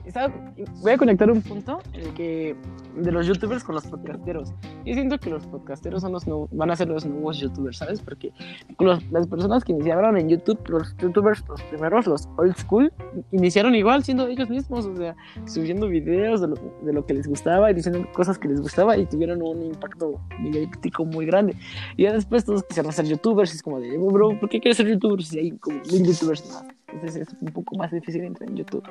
[0.83, 2.57] voy a conectar un punto en el que
[2.97, 4.53] de los youtubers con los podcasteros.
[4.85, 8.01] Yo siento que los podcasteros son los van a ser los nuevos youtubers, ¿sabes?
[8.01, 8.33] Porque
[8.79, 12.93] las personas que iniciaron en YouTube, los youtubers, los primeros, los old school,
[13.33, 15.17] iniciaron igual siendo ellos mismos, o sea,
[15.47, 18.97] subiendo videos de lo, de lo que les gustaba y diciendo cosas que les gustaba
[18.97, 21.57] y tuvieron un impacto mediático muy grande.
[21.97, 24.77] Y ya después todos quisieron ser youtubers y es como de, bro, ¿por qué quieres
[24.77, 26.65] ser youtuber si hay como mil youtubers más?
[26.95, 28.85] Entonces es un poco más difícil entrar en YouTube.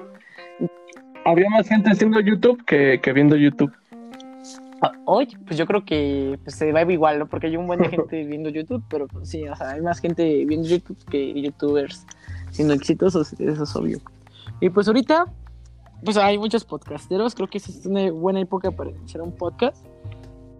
[1.25, 3.71] Había más gente haciendo YouTube que, que viendo YouTube.
[5.05, 7.27] Hoy, pues yo creo que pues, se va igual, ¿no?
[7.27, 9.99] Porque hay un buen de gente viendo YouTube, pero pues, sí, o sea, hay más
[9.99, 12.05] gente viendo YouTube que youtubers
[12.51, 13.99] siendo exitosos, eso es obvio.
[14.59, 15.25] Y pues ahorita,
[16.03, 19.85] pues hay muchos podcasteros, creo que es una buena época para iniciar un podcast,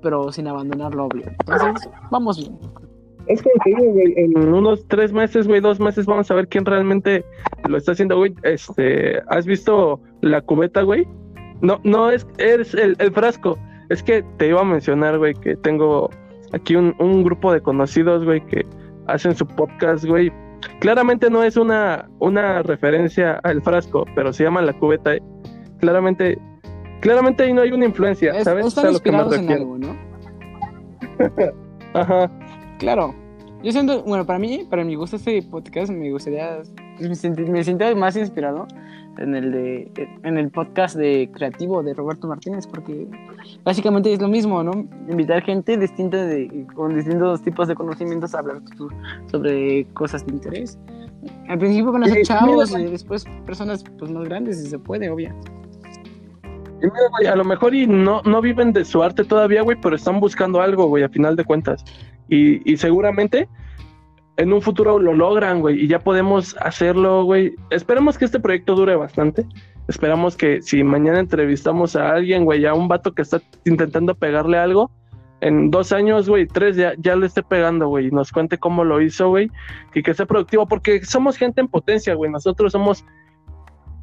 [0.02, 1.26] pero sin abandonar lo obvio.
[1.28, 2.58] Entonces, vamos bien.
[3.28, 7.24] Es que güey, en unos tres meses, güey, dos meses, vamos a ver quién realmente
[7.68, 8.34] lo está haciendo, güey.
[8.44, 11.08] Este, ¿has visto la cubeta, güey?
[11.62, 13.58] No, no es, es el, el frasco.
[13.90, 16.10] Es que te iba a mencionar, güey, que tengo
[16.52, 18.66] aquí un, un grupo de conocidos, güey, que
[19.08, 20.32] hacen su podcast, güey.
[20.80, 25.16] Claramente no es una, una referencia al frasco, pero se llama la cubeta.
[25.16, 25.22] ¿eh?
[25.80, 26.38] Claramente,
[27.02, 28.68] claramente ahí no hay una influencia, ¿sabes?
[28.68, 29.96] Están inspirados en algo, ¿no?
[31.94, 32.32] Ajá.
[32.84, 33.16] Claro.
[33.64, 36.64] Yo siento, bueno, para mí, para mi gusto este podcast, me gustaría,
[37.00, 38.68] me, siento más inspirado
[39.20, 43.08] en el de, en el podcast de creativo de Roberto Martínez, porque
[43.64, 44.86] básicamente es lo mismo, ¿no?
[45.10, 48.62] Invitar gente distinta de, con distintos tipos de conocimientos a hablar
[49.32, 50.78] sobre cosas de interés.
[51.48, 55.10] Al principio van a ser chavos y después personas pues más grandes si se puede,
[55.10, 55.34] obvio.
[56.82, 59.80] Y mira, güey, a lo mejor y no, no viven de su arte todavía, güey,
[59.82, 61.86] pero están buscando algo, güey, a final de cuentas.
[62.30, 63.48] Y, seguramente
[64.36, 67.54] en un futuro lo logran, güey, y ya podemos hacerlo, güey.
[67.70, 69.46] Esperemos que este proyecto dure bastante.
[69.88, 74.58] Esperamos que si mañana entrevistamos a alguien, güey, a un vato que está intentando pegarle
[74.58, 74.90] algo,
[75.44, 78.86] en dos años, güey, tres ya, ya le esté pegando, güey, y nos cuente cómo
[78.86, 79.52] lo hizo, güey,
[79.94, 82.32] y que sea productivo, porque somos gente en potencia, güey.
[82.32, 83.04] Nosotros somos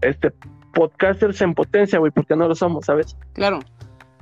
[0.03, 0.33] este
[0.75, 3.17] podcasters en potencia, güey, porque no lo somos, ¿sabes?
[3.33, 3.61] Claro,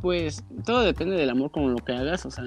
[0.00, 2.44] pues todo depende del amor con lo que hagas, o sea,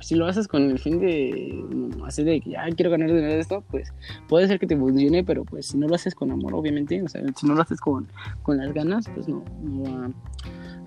[0.00, 1.64] si lo haces con el fin de
[2.06, 3.92] así de que ya quiero ganar dinero de esto, pues
[4.28, 7.08] puede ser que te funcione, pero pues si no lo haces con amor, obviamente, o
[7.08, 8.08] sea, si no lo haces con,
[8.42, 9.44] con las ganas, pues no,
[9.82, 10.10] va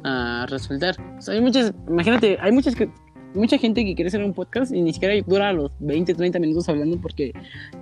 [0.04, 0.96] a, resultar.
[1.28, 2.90] Hay muchas, imagínate, hay muchas que
[3.34, 6.68] mucha gente que quiere hacer un podcast y ni siquiera dura los 20, 30 minutos
[6.70, 7.34] hablando porque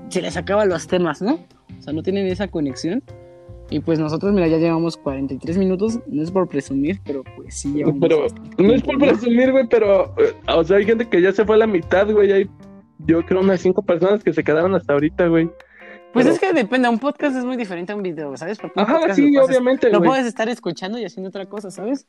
[0.09, 1.39] se les acaban los temas, ¿no?
[1.77, 3.03] O sea, no tienen esa conexión.
[3.69, 5.99] Y pues nosotros, mira, ya llevamos 43 minutos.
[6.07, 7.99] No es por presumir, pero pues sí llevamos.
[7.99, 10.13] Pero no es por presumir, güey, pero.
[10.17, 12.31] Eh, o sea, hay gente que ya se fue a la mitad, güey.
[12.31, 12.49] Hay,
[12.99, 15.49] yo creo, unas cinco personas que se quedaron hasta ahorita, güey.
[16.13, 18.57] Pues es que depende, un podcast es muy diferente a un video, ¿sabes?
[18.57, 19.89] Porque Ajá, sí, obviamente.
[19.89, 22.07] Lo puedes estar escuchando y haciendo otra cosa, ¿sabes?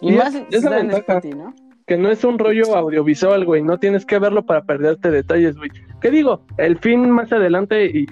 [0.00, 1.54] Y, más es, la ventaja, ¿no?
[1.86, 3.62] Que no es un rollo audiovisual, güey.
[3.62, 5.70] No tienes que verlo para perderte detalles, güey.
[6.00, 6.46] ¿Qué digo?
[6.56, 8.06] El fin más adelante, y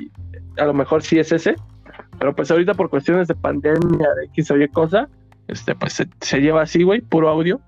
[0.59, 1.57] a lo mejor sí es ese,
[2.21, 5.09] pero pues ahorita por cuestiones de pandemia, de X o Y cosa,
[5.49, 7.61] este, pues se, lleva así, güey, puro audio.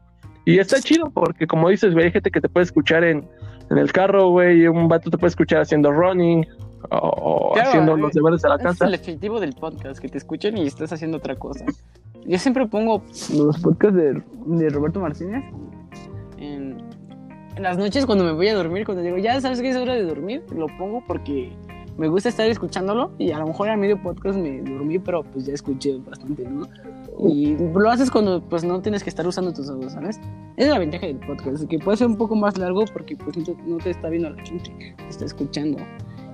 [0.45, 3.27] Y está chido porque como dices, güey, hay gente que te puede escuchar en,
[3.71, 6.47] en el carro, güey, un vato te puede escuchar haciendo running
[6.91, 8.85] o, haciendo los deberes de la casa.
[8.85, 11.65] Es el efectivo del podcast, que te escuchen y estás haciendo otra cosa.
[12.27, 13.03] Yo siempre pongo
[13.35, 15.45] los podcasts de, de Roberto Martínez
[16.37, 16.77] en,
[17.57, 19.95] en las noches cuando me voy a dormir, cuando digo, ya sabes que es hora
[19.95, 21.57] de dormir, lo pongo porque
[21.99, 25.47] me gusta estar escuchándolo y a lo mejor a medio podcast me dormí, pero pues
[25.47, 26.67] ya escuché bastante, ¿no?
[27.29, 30.19] Y lo haces cuando pues no tienes que estar usando tus ojos, ¿sabes?
[30.57, 33.37] Esa es la ventaja del podcast, que puede ser un poco más largo porque pues
[33.37, 35.79] no te, no te está viendo la gente, te está escuchando.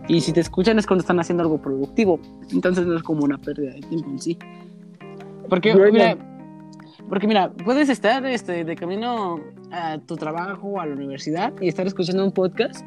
[0.07, 2.19] Y si te escuchan es cuando están haciendo algo productivo,
[2.51, 4.39] entonces no es como una pérdida de tiempo en sí.
[5.51, 6.17] Porque, mira,
[7.09, 9.41] porque mira, puedes estar este, de camino
[9.71, 12.85] a tu trabajo o a la universidad y estar escuchando un podcast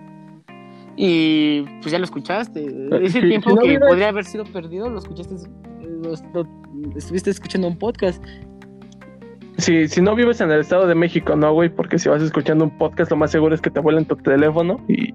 [0.96, 2.66] y pues ya lo escuchaste.
[3.02, 5.36] Ese si- tiempo si no que podría haber sido perdido lo escuchaste,
[5.82, 8.24] lo, lo- estuviste escuchando un podcast.
[9.58, 12.64] Si, si no vives en el Estado de México, no, güey, porque si vas escuchando
[12.66, 15.14] un podcast, lo más seguro es que te vuelen tu teléfono y,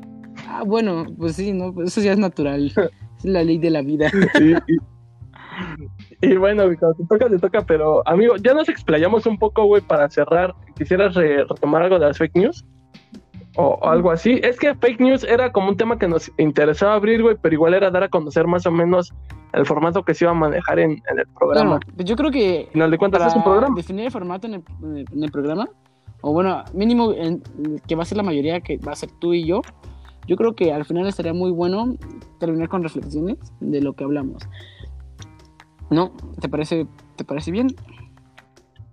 [0.48, 1.72] Ah, bueno, pues sí, ¿no?
[1.72, 2.72] Pues eso ya es natural.
[3.18, 4.10] Es la ley de la vida.
[4.40, 4.78] y, y-
[6.20, 9.82] y bueno, cuando te toca, te toca, pero amigo, ya nos explayamos un poco, güey,
[9.82, 10.54] para cerrar.
[10.76, 12.64] ¿Quisieras re- retomar algo de las fake news?
[13.56, 14.40] O, o algo así.
[14.42, 17.74] Es que fake news era como un tema que nos interesaba abrir, güey, pero igual
[17.74, 19.12] era dar a conocer más o menos
[19.52, 21.80] el formato que se iba a manejar en, en el programa.
[21.96, 23.74] Yo creo que final de cuentas es un programa.
[23.74, 25.68] definir el formato el- en el programa,
[26.20, 27.42] o bueno, mínimo en-
[27.86, 29.62] que va a ser la mayoría, que va a ser tú y yo,
[30.26, 31.94] yo creo que al final estaría muy bueno
[32.38, 34.42] terminar con reflexiones de lo que hablamos.
[35.88, 36.10] ¿No?
[36.40, 37.68] ¿Te parece, te parece bien?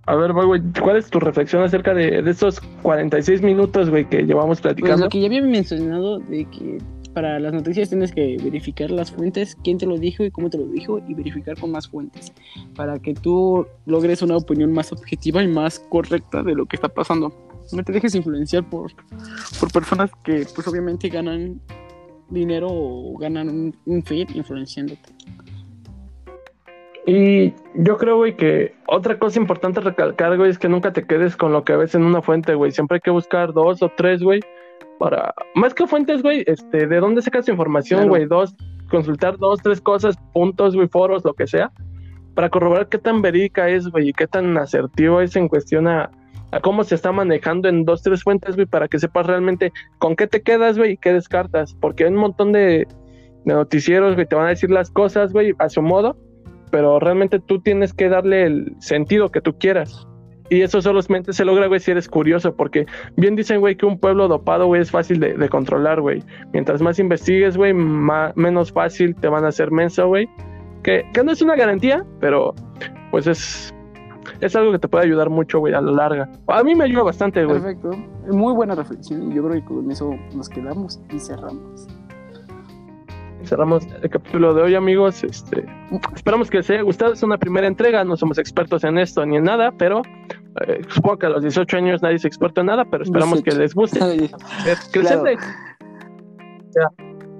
[0.05, 4.23] A ver, güey, ¿cuál es tu reflexión acerca de, de estos 46 minutos, güey, que
[4.23, 5.05] llevamos Pues platicando?
[5.05, 6.77] lo que ya había mencionado de que
[7.13, 10.57] para las noticias tienes que verificar las fuentes, quién te lo dijo y cómo te
[10.57, 12.33] lo dijo, y verificar con más fuentes,
[12.75, 16.89] para que tú logres una opinión más objetiva y más correcta de lo que está
[16.89, 17.31] pasando.
[17.71, 18.91] No te dejes influenciar por,
[19.59, 21.61] por personas que pues obviamente ganan
[22.29, 25.13] dinero o ganan un, un feed influenciándote.
[27.05, 31.35] Y yo creo, güey, que otra cosa importante recalcar, güey, es que nunca te quedes
[31.35, 32.71] con lo que ves en una fuente, güey.
[32.71, 34.39] Siempre hay que buscar dos o tres, güey,
[34.99, 35.33] para...
[35.55, 38.09] Más que fuentes, güey, este, ¿de dónde sacas información, Claro.
[38.11, 38.25] güey?
[38.25, 38.55] Dos,
[38.89, 41.71] consultar dos, tres cosas, puntos, güey, foros, lo que sea,
[42.35, 46.09] para corroborar qué tan verídica es, güey, y qué tan asertivo es en cuestión a,
[46.51, 50.15] a cómo se está manejando en dos, tres fuentes, güey, para que sepas realmente con
[50.15, 51.73] qué te quedas, güey, y qué descartas.
[51.81, 52.87] Porque hay un montón de,
[53.43, 56.15] de noticieros, güey, te van a decir las cosas, güey, a su modo,
[56.73, 60.07] pero realmente tú tienes que darle el sentido que tú quieras.
[60.49, 63.99] Y eso solamente se logra, güey, si eres curioso, porque bien dicen, güey, que un
[63.99, 66.23] pueblo dopado, güey, es fácil de, de controlar, güey.
[66.51, 70.27] Mientras más investigues, güey, menos fácil te van a hacer menso, güey.
[70.81, 72.55] Que, que no es una garantía, pero
[73.11, 73.71] pues es,
[74.41, 76.31] es algo que te puede ayudar mucho, güey, a la larga.
[76.47, 77.61] A mí me ayuda bastante, güey.
[77.61, 77.91] Perfecto.
[78.31, 79.31] Muy buena reflexión.
[79.31, 81.87] Yo creo que con eso nos quedamos y cerramos.
[83.43, 85.23] Cerramos el capítulo de hoy, amigos.
[85.23, 85.65] Este,
[86.15, 87.13] esperamos que les haya gustado.
[87.13, 88.03] Es una primera entrega.
[88.03, 90.01] No somos expertos en esto ni en nada, pero
[90.67, 93.51] eh, supongo que a los 18 años nadie es experto en nada, pero esperamos que
[93.51, 93.61] 18.
[93.61, 93.99] les guste.
[94.67, 95.37] Es crecerle.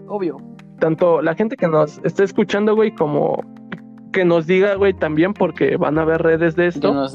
[0.08, 0.38] Obvio.
[0.80, 3.42] Tanto la gente que nos esté escuchando, güey, como
[4.12, 7.08] que nos diga, güey, también, porque van a haber redes de esto.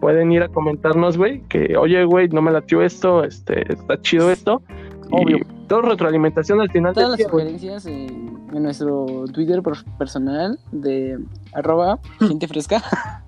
[0.00, 4.30] Pueden ir a comentarnos, güey, que oye, güey, no me latió esto, este, está chido
[4.30, 4.62] esto.
[5.10, 5.38] Obvio.
[5.38, 11.18] Y todo retroalimentación al final Todas las sugerencias en, en nuestro Twitter per- personal de
[11.52, 12.82] arroba gente fresca.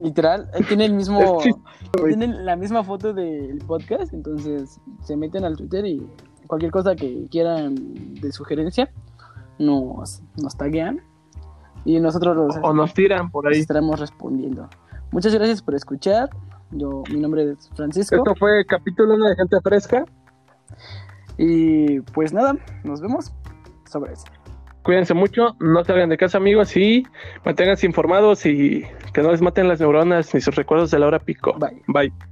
[0.00, 1.38] Literal, tiene el mismo.
[2.06, 6.06] Tienen la misma foto del podcast, entonces se meten al Twitter y
[6.46, 7.74] cualquier cosa que quieran
[8.14, 8.90] de sugerencia
[9.58, 11.00] nos, nos taguean
[11.84, 13.58] y nosotros los O nos tiran por ahí.
[13.60, 14.68] estaremos respondiendo.
[15.12, 16.30] Muchas gracias por escuchar.
[16.70, 18.16] Yo, mi nombre es Francisco.
[18.16, 20.04] Esto fue capítulo 1 de Gente Fresca.
[21.38, 22.54] Y pues nada,
[22.84, 23.32] nos vemos
[23.90, 24.24] sobre eso.
[24.82, 27.04] Cuídense mucho, no salgan de casa amigos y
[27.44, 31.18] manténganse informados y que no les maten las neuronas ni sus recuerdos de la hora
[31.18, 31.54] pico.
[31.58, 31.82] Bye.
[31.86, 32.29] Bye.